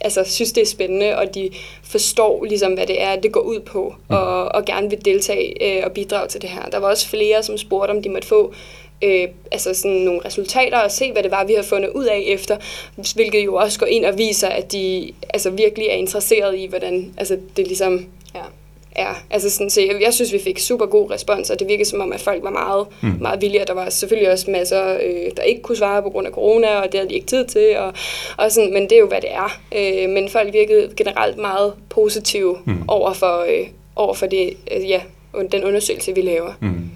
altså, 0.00 0.24
synes, 0.24 0.52
det 0.52 0.60
er 0.60 0.66
spændende, 0.66 1.16
og 1.18 1.34
de 1.34 1.50
forstår 1.82 2.44
ligesom, 2.44 2.72
hvad 2.72 2.86
det 2.86 2.99
er, 3.02 3.16
det 3.16 3.32
går 3.32 3.40
ud 3.40 3.60
på, 3.60 3.94
mm. 4.08 4.16
og, 4.16 4.44
og 4.54 4.64
gerne 4.64 4.90
vil 4.90 5.04
deltage 5.04 5.78
øh, 5.78 5.82
og 5.84 5.92
bidrage 5.92 6.28
til 6.28 6.42
det 6.42 6.50
her. 6.50 6.62
Der 6.62 6.78
var 6.78 6.88
også 6.88 7.08
flere, 7.08 7.42
som 7.42 7.58
spurgte, 7.58 7.90
om 7.90 8.02
de 8.02 8.08
måtte 8.08 8.28
få 8.28 8.54
øh, 9.02 9.28
altså 9.52 9.74
sådan 9.74 9.96
nogle 9.96 10.20
resultater 10.24 10.78
og 10.78 10.90
se, 10.90 11.12
hvad 11.12 11.22
det 11.22 11.30
var, 11.30 11.44
vi 11.44 11.54
har 11.54 11.62
fundet 11.62 11.90
ud 11.90 12.04
af 12.04 12.24
efter, 12.26 12.56
hvilket 13.14 13.44
jo 13.44 13.54
også 13.54 13.78
går 13.78 13.86
ind 13.86 14.04
og 14.04 14.18
viser, 14.18 14.48
at 14.48 14.72
de 14.72 15.12
altså 15.34 15.50
virkelig 15.50 15.86
er 15.86 15.94
interesseret 15.94 16.58
i, 16.58 16.66
hvordan 16.66 17.14
altså 17.16 17.38
det 17.56 17.66
ligesom 17.66 18.06
ja. 18.34 18.42
Er. 19.00 19.22
Altså 19.30 19.50
sådan, 19.50 19.70
så 19.70 19.80
jeg, 19.80 20.00
jeg 20.00 20.14
synes, 20.14 20.32
vi 20.32 20.38
fik 20.44 20.58
super 20.58 20.86
god 20.86 21.10
respons, 21.10 21.50
og 21.50 21.58
det 21.58 21.68
virkede 21.68 21.88
som 21.88 22.00
om, 22.00 22.12
at 22.12 22.20
folk 22.20 22.42
var 22.42 22.50
meget, 22.50 22.86
mm. 23.02 23.22
meget 23.22 23.40
villige, 23.40 23.62
og 23.62 23.66
der 23.66 23.74
var 23.74 23.90
selvfølgelig 23.90 24.32
også 24.32 24.50
masser, 24.50 24.92
øh, 24.94 25.30
der 25.36 25.42
ikke 25.42 25.62
kunne 25.62 25.76
svare 25.76 26.02
på 26.02 26.10
grund 26.10 26.26
af 26.26 26.32
corona, 26.32 26.74
og 26.76 26.84
det 26.92 26.94
havde 26.94 27.08
de 27.08 27.14
ikke 27.14 27.26
tid 27.26 27.46
til, 27.46 27.76
og, 27.78 27.92
og 28.36 28.52
sådan, 28.52 28.72
men 28.72 28.82
det 28.82 28.92
er 28.92 28.98
jo, 28.98 29.06
hvad 29.06 29.20
det 29.20 29.32
er. 29.32 29.60
Øh, 29.76 30.10
men 30.10 30.28
folk 30.28 30.52
virkede 30.52 30.90
generelt 30.96 31.38
meget 31.38 31.72
positive 31.88 32.56
mm. 32.64 32.82
over, 32.88 33.12
for, 33.12 33.40
øh, 33.40 33.66
over 33.96 34.14
for 34.14 34.26
det, 34.26 34.52
øh, 34.76 34.88
ja, 34.88 35.00
den 35.52 35.64
undersøgelse, 35.64 36.14
vi 36.14 36.20
laver. 36.20 36.52
Mm. 36.60 36.90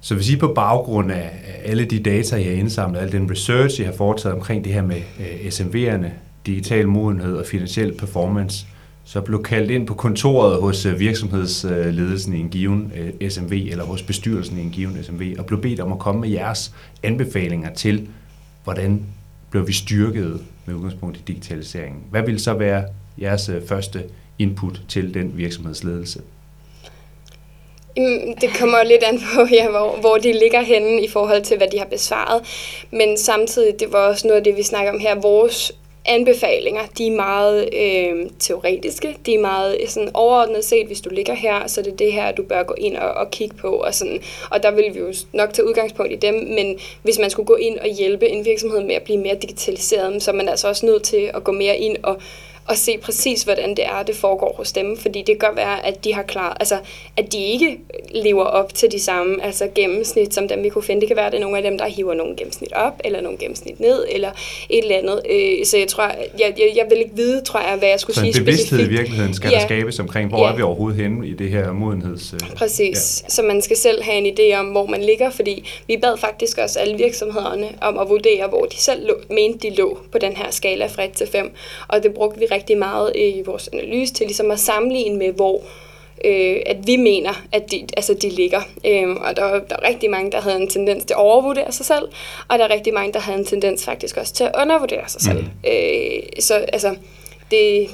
Så 0.00 0.14
hvis 0.14 0.30
I 0.30 0.36
på 0.36 0.48
baggrund 0.48 1.12
af 1.12 1.30
alle 1.64 1.84
de 1.84 1.98
data, 1.98 2.36
I 2.36 2.42
har 2.42 2.52
indsamlet, 2.52 3.00
al 3.00 3.12
den 3.12 3.30
research, 3.30 3.80
I 3.80 3.84
har 3.84 3.92
foretaget 3.92 4.34
omkring 4.34 4.64
det 4.64 4.72
her 4.72 4.82
med 4.82 4.96
øh, 4.96 5.46
SMV'erne, 5.46 6.06
digital 6.46 6.88
modenhed 6.88 7.36
og 7.36 7.46
finansiel 7.46 7.92
performance, 7.92 8.66
så 9.04 9.20
blev 9.20 9.42
kaldt 9.42 9.70
ind 9.70 9.86
på 9.86 9.94
kontoret 9.94 10.60
hos 10.60 10.86
øh, 10.86 11.00
virksomhedsledelsen 11.00 12.34
i 12.34 12.40
en 12.40 12.48
given 12.48 12.92
øh, 12.96 13.30
SMV, 13.30 13.52
eller 13.52 13.84
hos 13.84 14.02
bestyrelsen 14.02 14.58
i 14.58 14.62
en 14.62 14.70
given 14.70 15.04
SMV, 15.04 15.34
og 15.38 15.46
blev 15.46 15.62
bedt 15.62 15.80
om 15.80 15.92
at 15.92 15.98
komme 15.98 16.20
med 16.20 16.28
jeres 16.28 16.74
anbefalinger 17.02 17.74
til, 17.74 18.08
hvordan 18.64 19.02
blev 19.50 19.66
vi 19.66 19.72
styrket 19.72 20.40
med 20.66 20.74
udgangspunkt 20.74 21.16
i 21.16 21.20
digitaliseringen. 21.26 22.02
Hvad 22.10 22.22
vil 22.22 22.40
så 22.40 22.54
være 22.54 22.84
jeres 23.20 23.48
øh, 23.48 23.66
første 23.66 24.04
input 24.38 24.80
til 24.88 25.14
den 25.14 25.36
virksomhedsledelse? 25.36 26.20
Mm, 27.96 28.34
det 28.40 28.50
kommer 28.58 28.82
lidt 28.82 29.02
an 29.02 29.20
på, 29.34 29.46
ja, 29.58 29.70
hvor, 29.70 29.96
hvor 30.00 30.16
de 30.16 30.32
ligger 30.32 30.62
henne 30.62 31.04
i 31.04 31.08
forhold 31.08 31.42
til, 31.42 31.56
hvad 31.56 31.68
de 31.72 31.78
har 31.78 31.86
besvaret. 31.86 32.42
Men 32.90 33.18
samtidig, 33.18 33.80
det 33.80 33.92
var 33.92 33.98
også 33.98 34.26
noget 34.26 34.38
af 34.38 34.44
det, 34.44 34.56
vi 34.56 34.62
snakker 34.62 34.92
om 34.92 34.98
her, 35.00 35.14
vores 35.14 35.72
anbefalinger, 36.06 36.82
de 36.98 37.06
er 37.06 37.10
meget 37.10 37.68
øh, 37.74 38.30
teoretiske, 38.38 39.16
de 39.26 39.34
er 39.34 39.40
meget 39.40 39.76
sådan 39.88 40.10
overordnet 40.14 40.64
set, 40.64 40.86
hvis 40.86 41.00
du 41.00 41.10
ligger 41.10 41.34
her, 41.34 41.66
så 41.66 41.82
det 41.82 41.92
er 41.92 41.96
det 41.96 42.12
her, 42.12 42.32
du 42.32 42.42
bør 42.42 42.62
gå 42.62 42.74
ind 42.78 42.96
og, 42.96 43.10
og 43.10 43.30
kigge 43.30 43.56
på, 43.56 43.68
og, 43.68 43.94
sådan, 43.94 44.22
og 44.50 44.62
der 44.62 44.70
vil 44.70 44.94
vi 44.94 44.98
jo 44.98 45.14
nok 45.32 45.52
tage 45.52 45.68
udgangspunkt 45.68 46.12
i 46.12 46.16
dem, 46.16 46.34
men 46.34 46.78
hvis 47.02 47.18
man 47.18 47.30
skulle 47.30 47.46
gå 47.46 47.54
ind 47.54 47.78
og 47.78 47.88
hjælpe 47.88 48.28
en 48.28 48.44
virksomhed 48.44 48.84
med 48.84 48.94
at 48.94 49.02
blive 49.02 49.18
mere 49.18 49.34
digitaliseret, 49.34 50.22
så 50.22 50.30
er 50.30 50.34
man 50.34 50.48
altså 50.48 50.68
også 50.68 50.86
nødt 50.86 51.02
til 51.02 51.30
at 51.34 51.44
gå 51.44 51.52
mere 51.52 51.76
ind 51.76 51.96
og 52.02 52.16
og 52.68 52.76
se 52.76 52.98
præcis, 52.98 53.42
hvordan 53.42 53.70
det 53.70 53.84
er, 53.84 54.02
det 54.02 54.16
foregår 54.16 54.54
hos 54.56 54.72
dem. 54.72 54.96
Fordi 54.96 55.18
det 55.18 55.26
kan 55.26 55.48
godt 55.48 55.56
være, 55.56 55.86
at 55.86 56.04
de 56.04 56.14
har 56.14 56.22
klar, 56.22 56.56
altså, 56.60 56.78
at 57.16 57.32
de 57.32 57.38
ikke 57.38 57.78
lever 58.14 58.44
op 58.44 58.74
til 58.74 58.92
de 58.92 59.00
samme 59.00 59.44
altså 59.44 59.68
gennemsnit, 59.74 60.34
som 60.34 60.48
dem 60.48 60.62
vi 60.62 60.68
kunne 60.68 60.84
finde. 60.84 61.00
Det 61.00 61.08
kan 61.08 61.16
være, 61.16 61.26
at 61.26 61.32
det 61.32 61.38
er 61.38 61.42
nogle 61.42 61.56
af 61.56 61.62
dem, 61.62 61.78
der 61.78 61.86
hiver 61.86 62.14
nogle 62.14 62.36
gennemsnit 62.36 62.72
op, 62.72 63.00
eller 63.04 63.20
nogle 63.20 63.38
gennemsnit 63.38 63.80
ned, 63.80 64.06
eller 64.10 64.30
et 64.70 64.78
eller 64.78 64.96
andet. 64.96 65.20
Øh, 65.30 65.66
så 65.66 65.78
jeg 65.78 65.88
tror, 65.88 66.04
jeg, 66.38 66.54
jeg, 66.58 66.72
jeg 66.76 66.86
vil 66.90 66.98
ikke 66.98 67.16
vide, 67.16 67.40
tror 67.40 67.60
jeg, 67.60 67.78
hvad 67.78 67.88
jeg 67.88 68.00
skulle 68.00 68.14
så 68.14 68.20
sige 68.20 68.34
specifikt. 68.34 68.60
Så 68.60 68.70
bevidsthed 68.70 68.92
i 68.92 68.96
virkeligheden 68.96 69.34
skal 69.34 69.50
ja. 69.50 69.58
der 69.58 69.66
skabes 69.66 69.98
omkring, 69.98 70.28
hvor 70.28 70.46
ja. 70.46 70.52
er 70.52 70.56
vi 70.56 70.62
overhovedet 70.62 71.02
henne 71.02 71.28
i 71.28 71.32
det 71.32 71.50
her 71.50 71.72
modenheds... 71.72 72.32
Øh, 72.32 72.40
præcis. 72.56 73.22
Ja. 73.22 73.28
Så 73.28 73.42
man 73.42 73.62
skal 73.62 73.76
selv 73.76 74.02
have 74.02 74.16
en 74.16 74.38
idé 74.38 74.56
om, 74.58 74.66
hvor 74.66 74.86
man 74.86 75.02
ligger, 75.02 75.30
fordi 75.30 75.70
vi 75.86 75.96
bad 75.96 76.16
faktisk 76.16 76.58
også 76.58 76.78
alle 76.78 76.96
virksomhederne 76.96 77.68
om 77.80 77.98
at 77.98 78.08
vurdere, 78.08 78.48
hvor 78.48 78.64
de 78.64 78.76
selv 78.76 79.06
lå, 79.06 79.14
mente, 79.30 79.68
de 79.68 79.74
lå 79.74 79.98
på 80.12 80.18
den 80.18 80.36
her 80.36 80.50
skala 80.50 80.86
fra 80.86 81.04
1 81.04 81.12
til 81.12 81.26
5. 81.26 81.52
Og 81.88 82.02
det 82.02 82.14
brugte 82.14 82.40
vi 82.40 82.46
rigtig 82.54 82.78
meget 82.78 83.12
i 83.14 83.42
vores 83.46 83.68
analyse 83.72 84.14
til 84.14 84.26
ligesom 84.26 84.50
at 84.50 84.60
sammenligne 84.60 85.18
med, 85.18 85.32
hvor 85.32 85.60
øh, 86.24 86.56
at 86.66 86.76
vi 86.86 86.96
mener, 86.96 87.42
at 87.52 87.70
de, 87.70 87.86
altså 87.96 88.14
de 88.14 88.28
ligger. 88.28 88.60
Øh, 88.86 89.10
og 89.10 89.36
der, 89.36 89.58
der 89.58 89.76
er 89.76 89.88
rigtig 89.88 90.10
mange, 90.10 90.32
der 90.32 90.40
havde 90.40 90.56
en 90.56 90.68
tendens 90.68 91.04
til 91.04 91.14
at 91.14 91.18
overvurdere 91.18 91.72
sig 91.72 91.86
selv, 91.86 92.08
og 92.48 92.58
der 92.58 92.64
er 92.64 92.70
rigtig 92.70 92.94
mange, 92.94 93.12
der 93.12 93.20
havde 93.20 93.38
en 93.38 93.44
tendens 93.44 93.84
faktisk 93.84 94.16
også 94.16 94.34
til 94.34 94.44
at 94.44 94.50
undervurdere 94.62 95.08
sig 95.08 95.20
selv. 95.20 95.40
Mm. 95.40 95.70
Øh, 95.70 96.22
så 96.40 96.54
altså, 96.54 96.96
det, 97.50 97.88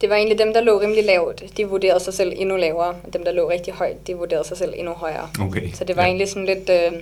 det 0.00 0.10
var 0.10 0.16
egentlig 0.16 0.38
dem, 0.38 0.52
der 0.52 0.60
lå 0.60 0.80
rimelig 0.80 1.04
lavt. 1.04 1.56
De 1.56 1.68
vurderede 1.68 2.00
sig 2.00 2.14
selv 2.14 2.32
endnu 2.36 2.56
lavere. 2.56 2.94
Og 3.04 3.12
dem, 3.12 3.24
der 3.24 3.32
lå 3.32 3.50
rigtig 3.50 3.74
højt, 3.74 4.06
de 4.06 4.14
vurderede 4.14 4.48
sig 4.48 4.56
selv 4.56 4.72
endnu 4.76 4.92
højere. 4.92 5.28
Okay. 5.40 5.72
Så 5.74 5.84
det 5.84 5.96
var 5.96 6.02
ja. 6.02 6.08
egentlig 6.08 6.28
sådan 6.28 6.46
lidt... 6.46 6.70
Øh, 6.70 6.92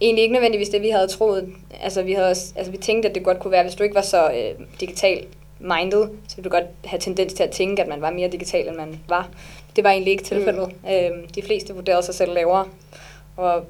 egentlig 0.00 0.22
ikke 0.22 0.32
nødvendigvis 0.32 0.68
det, 0.68 0.82
vi 0.82 0.88
havde 0.88 1.08
troet. 1.08 1.48
Altså 1.82 2.02
vi, 2.02 2.12
havde, 2.12 2.28
altså, 2.28 2.70
vi 2.70 2.76
tænkte, 2.76 3.08
at 3.08 3.14
det 3.14 3.22
godt 3.22 3.38
kunne 3.38 3.50
være, 3.50 3.62
hvis 3.62 3.74
du 3.74 3.82
ikke 3.82 3.94
var 3.94 4.02
så 4.02 4.30
øh, 4.30 4.66
digital 4.80 5.24
minded, 5.64 6.08
så 6.28 6.36
ville 6.36 6.50
du 6.50 6.56
godt 6.56 6.64
have 6.84 7.00
tendens 7.00 7.32
til 7.32 7.42
at 7.42 7.50
tænke, 7.50 7.82
at 7.82 7.88
man 7.88 8.00
var 8.00 8.10
mere 8.10 8.28
digital, 8.28 8.68
end 8.68 8.76
man 8.76 9.00
var. 9.08 9.28
Det 9.76 9.84
var 9.84 9.90
egentlig 9.90 10.10
ikke 10.10 10.24
tilfældet. 10.24 10.68
Mm. 10.82 10.88
Øhm, 10.88 11.28
de 11.34 11.42
fleste 11.42 11.74
vurderede 11.74 12.02
sig 12.02 12.14
selv 12.14 12.34
lavere. 12.34 12.64
Og 13.36 13.64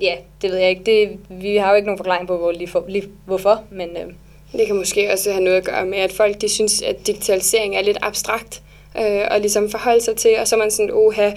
ja, 0.00 0.16
det 0.42 0.50
ved 0.50 0.58
jeg 0.58 0.70
ikke. 0.70 0.84
Det, 0.84 1.18
vi 1.28 1.56
har 1.56 1.70
jo 1.70 1.76
ikke 1.76 1.86
nogen 1.86 1.98
forklaring 1.98 2.26
på, 2.26 2.36
hvor, 2.36 2.52
lige 2.52 2.68
for, 2.68 2.84
lige, 2.88 3.08
hvorfor, 3.26 3.62
men... 3.70 3.88
Øh, 3.88 4.12
det 4.52 4.66
kan 4.66 4.76
måske 4.76 5.12
også 5.12 5.32
have 5.32 5.44
noget 5.44 5.56
at 5.56 5.64
gøre 5.64 5.86
med, 5.86 5.98
at 5.98 6.12
folk 6.12 6.40
de 6.40 6.48
synes, 6.48 6.82
at 6.82 7.06
digitalisering 7.06 7.76
er 7.76 7.82
lidt 7.82 7.98
abstrakt 8.02 8.62
øh, 8.98 9.26
og 9.30 9.40
ligesom 9.40 9.70
forholde 9.70 10.00
sig 10.00 10.16
til, 10.16 10.38
og 10.40 10.48
så 10.48 10.56
er 10.56 10.58
man 10.58 10.70
sådan, 10.70 10.90
oha, 10.92 11.30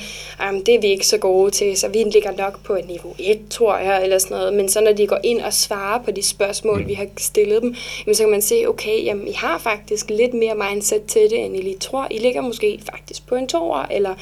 um, 0.50 0.63
det 0.63 0.76
er 0.76 0.80
vi 0.80 0.88
ikke 0.88 1.08
så 1.08 1.18
gode 1.18 1.52
til, 1.52 1.78
så 1.78 1.88
vi 1.88 1.98
ligger 1.98 2.32
nok 2.38 2.63
på 2.63 2.76
et 2.76 2.88
niveau 2.88 3.15
1, 3.20 3.39
tror 3.50 3.78
jeg, 3.78 4.04
eller 4.04 4.18
sådan 4.18 4.38
noget. 4.38 4.54
Men 4.54 4.70
så 4.70 4.82
når 4.82 4.94
de 4.94 5.08
går 5.08 5.20
ind 5.24 5.41
og 5.41 5.54
svarer 5.54 6.04
på 6.04 6.12
de 6.12 6.24
spørgsmål, 6.24 6.82
mm. 6.82 6.88
vi 6.88 6.94
har 6.94 7.08
stillet 7.18 7.62
dem, 7.62 7.76
jamen, 8.06 8.15
så 8.15 8.24
kan 8.24 8.32
man 8.32 8.41
se, 8.41 8.65
okay, 8.68 9.06
jamen, 9.06 9.28
I 9.28 9.34
har 9.34 9.58
faktisk 9.58 10.10
lidt 10.10 10.34
mere 10.34 10.56
mindset 10.70 11.04
til 11.08 11.22
det, 11.22 11.46
end 11.46 11.58
I 11.58 11.62
lige 11.62 11.78
tror. 11.78 12.08
I 12.12 12.18
ligger 12.18 12.41
måske 12.41 12.80
faktisk 12.91 13.28
på 13.28 13.36
en 13.36 13.48
toer, 13.48 13.86
eller 13.91 14.15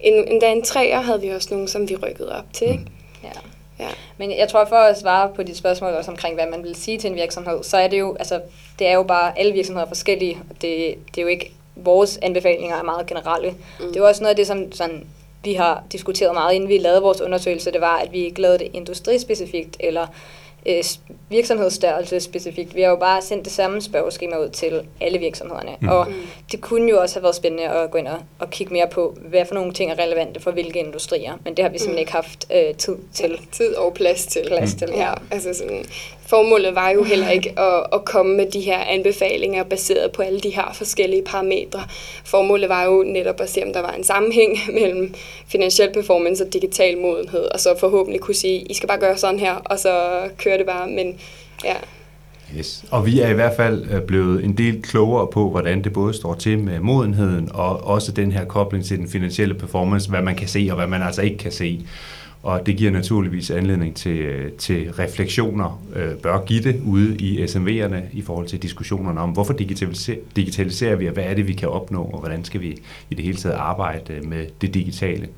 en, 0.00 0.28
endda 0.28 0.52
en 0.52 0.62
treer 0.62 1.00
havde 1.00 1.20
vi 1.20 1.28
også 1.28 1.48
nogen, 1.50 1.68
som 1.68 1.88
vi 1.88 1.96
rykkede 1.96 2.36
op 2.38 2.52
til. 2.52 2.68
Ikke? 2.68 2.84
Ja. 3.24 3.28
Ja. 3.80 3.88
Men 4.16 4.38
jeg 4.38 4.48
tror, 4.48 4.64
for 4.64 4.76
at 4.76 5.00
svare 5.00 5.30
på 5.36 5.42
dit 5.42 5.56
spørgsmål 5.56 5.92
også 5.92 6.10
omkring, 6.10 6.34
hvad 6.34 6.46
man 6.46 6.62
vil 6.62 6.74
sige 6.74 6.98
til 6.98 7.10
en 7.10 7.16
virksomhed, 7.16 7.62
så 7.62 7.76
er 7.76 7.88
det 7.88 7.98
jo, 7.98 8.16
altså, 8.18 8.40
det 8.78 8.86
er 8.86 8.94
jo 8.94 9.02
bare, 9.02 9.38
alle 9.38 9.52
virksomheder 9.52 9.84
er 9.84 9.90
forskellige. 9.90 10.38
Det, 10.48 10.94
det 11.14 11.18
er 11.18 11.22
jo 11.22 11.28
ikke 11.28 11.52
vores 11.84 12.18
anbefalinger 12.22 12.76
er 12.76 12.82
meget 12.82 13.06
generelle. 13.06 13.54
Mm. 13.80 13.86
Det 13.86 13.96
er 13.96 14.06
også 14.06 14.22
noget 14.22 14.30
af 14.30 14.36
det, 14.36 14.46
som 14.46 14.72
sådan, 14.72 15.06
vi 15.44 15.54
har 15.54 15.82
diskuteret 15.92 16.34
meget, 16.34 16.54
inden 16.54 16.68
vi 16.68 16.78
lavede 16.78 17.02
vores 17.02 17.20
undersøgelse, 17.20 17.72
det 17.72 17.80
var, 17.80 17.96
at 17.96 18.12
vi 18.12 18.18
ikke 18.18 18.40
lavede 18.40 18.58
det 18.58 18.70
industrispecifikt, 18.72 19.76
eller 19.80 20.06
øh, 20.68 20.84
virksomhedsstørrelse 21.30 22.20
specifikt. 22.20 22.74
Vi 22.74 22.80
har 22.80 22.88
jo 22.88 22.96
bare 22.96 23.22
sendt 23.22 23.44
det 23.44 23.52
samme 23.52 23.80
spørgeskema 23.80 24.36
ud 24.36 24.48
til 24.48 24.82
alle 25.00 25.18
virksomhederne. 25.18 25.76
Mm. 25.80 25.88
Og 25.88 26.06
det 26.52 26.60
kunne 26.60 26.90
jo 26.90 27.00
også 27.00 27.14
have 27.14 27.22
været 27.22 27.34
spændende 27.34 27.64
at 27.64 27.90
gå 27.90 27.98
ind 27.98 28.08
og, 28.08 28.18
og 28.38 28.50
kigge 28.50 28.72
mere 28.72 28.88
på, 28.88 29.16
hvad 29.28 29.44
for 29.46 29.54
nogle 29.54 29.72
ting 29.72 29.90
er 29.90 29.98
relevante 29.98 30.40
for 30.40 30.50
hvilke 30.50 30.78
industrier. 30.78 31.32
Men 31.44 31.56
det 31.56 31.64
har 31.64 31.70
vi 31.70 31.78
simpelthen 31.78 31.94
mm. 31.94 31.98
ikke 31.98 32.12
haft 32.12 32.46
øh, 32.54 32.74
tid 32.74 32.96
til. 33.14 33.30
Ja, 33.30 33.36
tid 33.52 33.74
og 33.74 33.94
plads 33.94 34.26
til. 34.26 34.44
Plads 34.46 34.74
til, 34.74 34.88
ja. 34.92 35.08
ja. 35.08 35.14
Altså 35.30 35.54
sådan, 35.54 35.84
formålet 36.28 36.74
var 36.74 36.90
jo 36.90 37.02
heller 37.02 37.30
ikke 37.30 37.60
at, 37.60 37.86
at 37.92 38.04
komme 38.04 38.36
med 38.36 38.46
de 38.46 38.60
her 38.60 38.78
anbefalinger 38.78 39.62
baseret 39.64 40.12
på 40.12 40.22
alle 40.22 40.40
de 40.40 40.50
her 40.50 40.72
forskellige 40.74 41.22
parametre. 41.22 41.82
Formålet 42.24 42.68
var 42.68 42.84
jo 42.84 43.02
netop 43.06 43.40
at 43.40 43.50
se, 43.50 43.62
om 43.64 43.72
der 43.72 43.80
var 43.80 43.92
en 43.92 44.04
sammenhæng 44.04 44.58
mellem 44.80 45.14
finansiel 45.46 45.92
performance 45.92 46.44
og 46.44 46.52
digital 46.52 46.98
modenhed, 46.98 47.44
og 47.52 47.60
så 47.60 47.78
forhåbentlig 47.78 48.20
kunne 48.20 48.34
sige, 48.34 48.62
I 48.62 48.74
skal 48.74 48.88
bare 48.88 48.98
gøre 48.98 49.16
sådan 49.16 49.40
her, 49.40 49.54
og 49.54 49.78
så 49.78 50.20
kører 50.38 50.57
det 50.58 50.66
bare. 50.66 50.88
Men 50.88 51.14
ja. 51.64 51.74
Yes. 52.58 52.84
Og 52.90 53.06
vi 53.06 53.20
er 53.20 53.28
i 53.28 53.34
hvert 53.34 53.56
fald 53.56 53.86
øh, 53.90 54.02
blevet 54.02 54.44
en 54.44 54.52
del 54.58 54.82
klogere 54.82 55.26
på, 55.32 55.50
hvordan 55.50 55.84
det 55.84 55.92
både 55.92 56.14
står 56.14 56.34
til 56.34 56.58
med 56.58 56.80
modenheden, 56.80 57.48
og 57.54 57.86
også 57.86 58.12
den 58.12 58.32
her 58.32 58.44
kobling 58.44 58.84
til 58.84 58.98
den 58.98 59.08
finansielle 59.08 59.54
performance, 59.54 60.10
hvad 60.10 60.22
man 60.22 60.36
kan 60.36 60.48
se 60.48 60.68
og 60.70 60.76
hvad 60.76 60.86
man 60.86 61.02
altså 61.02 61.22
ikke 61.22 61.38
kan 61.38 61.52
se. 61.52 61.86
Og 62.42 62.66
det 62.66 62.76
giver 62.76 62.90
naturligvis 62.90 63.50
anledning 63.50 63.96
til, 63.96 64.16
øh, 64.16 64.52
til 64.52 64.92
refleksioner, 64.92 65.82
øh, 65.96 66.14
bør 66.14 66.44
give 66.44 66.62
det 66.62 66.80
ude 66.84 67.16
i 67.16 67.44
SMV'erne 67.44 68.02
i 68.12 68.22
forhold 68.22 68.46
til 68.46 68.62
diskussionerne 68.62 69.20
om, 69.20 69.30
hvorfor 69.30 69.52
digitaliserer, 69.52 70.18
digitaliserer 70.36 70.96
vi, 70.96 71.06
og 71.06 71.12
hvad 71.12 71.24
er 71.24 71.34
det, 71.34 71.48
vi 71.48 71.52
kan 71.52 71.68
opnå, 71.68 72.02
og 72.02 72.18
hvordan 72.18 72.44
skal 72.44 72.60
vi 72.60 72.76
i 73.10 73.14
det 73.14 73.24
hele 73.24 73.36
taget 73.36 73.54
arbejde 73.54 74.12
øh, 74.12 74.24
med 74.24 74.46
det 74.60 74.74
digitale. 74.74 75.28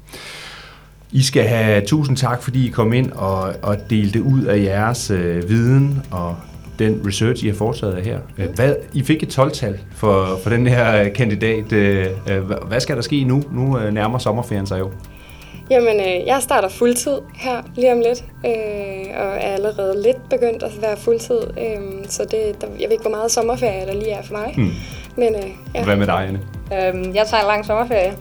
I 1.13 1.23
skal 1.23 1.43
have 1.43 1.87
tusind 1.87 2.17
tak, 2.17 2.43
fordi 2.43 2.67
I 2.67 2.71
kom 2.71 2.93
ind 2.93 3.13
og, 3.13 3.55
og 3.63 3.91
delte 3.91 4.23
ud 4.23 4.45
af 4.45 4.63
jeres 4.63 5.11
øh, 5.11 5.49
viden 5.49 6.03
og 6.11 6.37
den 6.79 7.03
research, 7.07 7.45
I 7.45 7.49
har 7.49 7.55
foretaget 7.55 8.05
her. 8.05 8.19
Hvad, 8.55 8.75
I 8.93 9.03
fik 9.03 9.23
et 9.23 9.39
12-tal 9.39 9.79
for, 9.95 10.39
for 10.43 10.51
den 10.51 10.67
her 10.67 11.09
kandidat. 11.09 11.65
Hvad 12.69 12.81
skal 12.81 12.97
der 12.97 13.03
ske 13.03 13.25
nu? 13.25 13.43
Nu 13.53 13.91
nærmer 13.91 14.19
sommerferien 14.19 14.67
sig 14.67 14.79
jo. 14.79 14.91
Jamen, 15.71 16.01
øh, 16.01 16.27
jeg 16.27 16.39
starter 16.43 16.69
fuldtid 16.69 17.19
her 17.35 17.63
lige 17.77 17.93
om 17.93 17.99
lidt, 17.99 18.25
øh, 18.47 19.21
og 19.21 19.27
er 19.27 19.55
allerede 19.55 20.03
lidt 20.03 20.29
begyndt 20.31 20.63
at 20.63 20.73
være 20.83 20.97
fuldtid. 20.97 21.41
Øh, 21.59 22.05
så 22.09 22.23
det, 22.23 22.61
der, 22.61 22.67
jeg 22.67 22.85
ved 22.85 22.93
ikke, 22.93 23.03
hvor 23.03 23.11
meget 23.11 23.31
sommerferie 23.31 23.87
der 23.87 23.93
lige 23.93 24.11
er 24.11 24.23
for 24.23 24.35
mig. 24.35 24.55
Hmm. 24.55 24.73
Men, 25.17 25.35
øh, 25.35 25.51
ja. 25.75 25.85
Hvad 25.85 25.97
med 25.97 26.07
dig, 26.07 26.27
Anne? 26.29 26.41
Øhm, 26.73 27.15
jeg 27.15 27.27
tager 27.27 27.41
en 27.41 27.47
lang 27.47 27.65
sommerferie, 27.65 28.13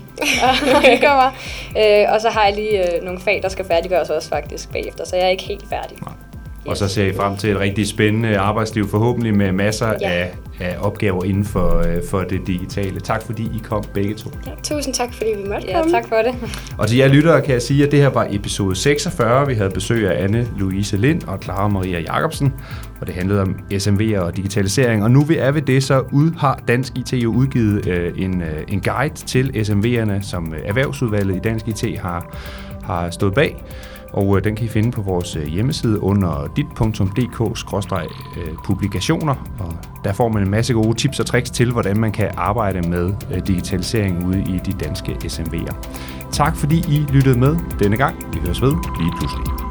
det 0.82 1.02
kommer. 1.08 1.32
Øh, 1.78 2.14
og 2.14 2.22
så 2.22 2.30
har 2.30 2.46
jeg 2.46 2.56
lige 2.56 2.96
øh, 2.98 3.04
nogle 3.04 3.20
fag, 3.20 3.40
der 3.44 3.50
skal 3.50 3.66
færdiggøres 3.66 4.10
også 4.10 4.30
faktisk 4.30 4.72
bagefter, 4.72 5.06
så 5.06 5.16
jeg 5.16 5.26
er 5.26 5.30
ikke 5.30 5.44
helt 5.44 5.66
færdig. 5.70 5.98
Nej. 6.02 6.14
Og 6.66 6.78
så 6.78 6.88
ser 6.88 7.06
I 7.06 7.14
frem 7.14 7.38
til 7.38 7.50
et 7.50 7.60
rigtig 7.60 7.88
spændende 7.88 8.38
arbejdsliv, 8.38 8.90
forhåbentlig 8.90 9.36
med 9.36 9.52
masser 9.52 9.94
ja. 10.02 10.10
af, 10.10 10.32
af 10.60 10.78
opgaver 10.80 11.24
inden 11.24 11.46
for, 11.46 11.78
øh, 11.78 11.98
for 12.10 12.20
det 12.20 12.48
digitale. 12.48 13.00
Tak 13.00 13.24
fordi 13.24 13.44
I 13.44 13.62
kom 13.64 13.84
begge 13.94 14.16
to. 14.16 14.32
Ja, 14.48 14.52
tusind 14.64 14.94
tak 14.94 15.14
fordi 15.14 15.30
vi 15.38 15.50
måtte 15.50 15.68
komme. 15.74 15.96
Ja, 15.96 16.02
tak 16.02 16.08
for 16.08 16.16
det. 16.16 16.36
Og 16.78 16.88
til 16.88 16.98
jer 16.98 17.08
lyttere 17.08 17.42
kan 17.42 17.54
jeg 17.54 17.62
sige, 17.62 17.86
at 17.86 17.92
det 17.92 18.00
her 18.00 18.08
var 18.10 18.28
episode 18.30 18.76
46. 18.76 19.48
Vi 19.48 19.54
havde 19.54 19.70
besøg 19.70 20.12
af 20.12 20.28
Anne-Louise 20.28 20.98
Lind 20.98 21.24
og 21.28 21.40
Clara 21.44 21.68
Maria 21.68 22.00
Jacobsen, 22.00 22.54
og 23.02 23.08
det 23.08 23.16
handlede 23.16 23.42
om 23.42 23.56
SMV'er 23.74 24.20
og 24.20 24.38
digitalisering. 24.38 25.04
Og 25.04 25.12
nu 25.12 25.24
vi 25.24 25.38
er 25.38 25.52
ved 25.52 25.62
det, 25.62 25.84
så 25.84 26.04
ud, 26.12 26.32
har 26.38 26.64
Dansk 26.68 26.98
IT 26.98 27.14
jo 27.14 27.32
udgivet 27.32 27.88
øh, 27.88 28.14
en, 28.16 28.42
øh, 28.42 28.64
en 28.68 28.82
guide 28.82 29.16
til 29.16 29.52
SMV'erne, 29.56 30.30
som 30.30 30.54
øh, 30.54 30.60
Erhvervsudvalget 30.66 31.36
i 31.36 31.40
Dansk 31.40 31.68
IT 31.68 32.00
har, 32.00 32.38
har 32.84 33.10
stået 33.10 33.34
bag 33.34 33.64
og 34.14 34.38
øh, 34.38 34.44
den 34.44 34.56
kan 34.56 34.66
I 34.66 34.68
finde 34.68 34.92
på 34.92 35.02
vores 35.02 35.36
øh, 35.36 35.44
hjemmeside 35.44 36.04
under 36.04 36.52
dit.dk-publikationer, 36.56 39.36
øh, 39.36 39.66
og 39.66 39.74
der 40.04 40.14
får 40.14 40.30
man 40.30 40.44
en 40.44 40.50
masse 40.50 40.74
gode 40.74 40.98
tips 40.98 41.20
og 41.20 41.26
tricks 41.26 41.52
til, 41.52 41.72
hvordan 41.72 42.00
man 42.00 42.12
kan 42.12 42.32
arbejde 42.38 42.90
med 42.90 43.14
digitalisering 43.48 44.28
ude 44.28 44.42
i 44.42 44.60
de 44.66 44.72
danske 44.72 45.12
SMV'er. 45.12 45.74
Tak 46.32 46.56
fordi 46.56 46.78
I 46.78 47.06
lyttede 47.12 47.40
med 47.40 47.58
denne 47.80 47.98
gang. 47.98 48.16
Vi 48.34 48.40
høres 48.40 48.62
ved 48.62 48.72
lige 48.72 49.12
pludselig. 49.20 49.69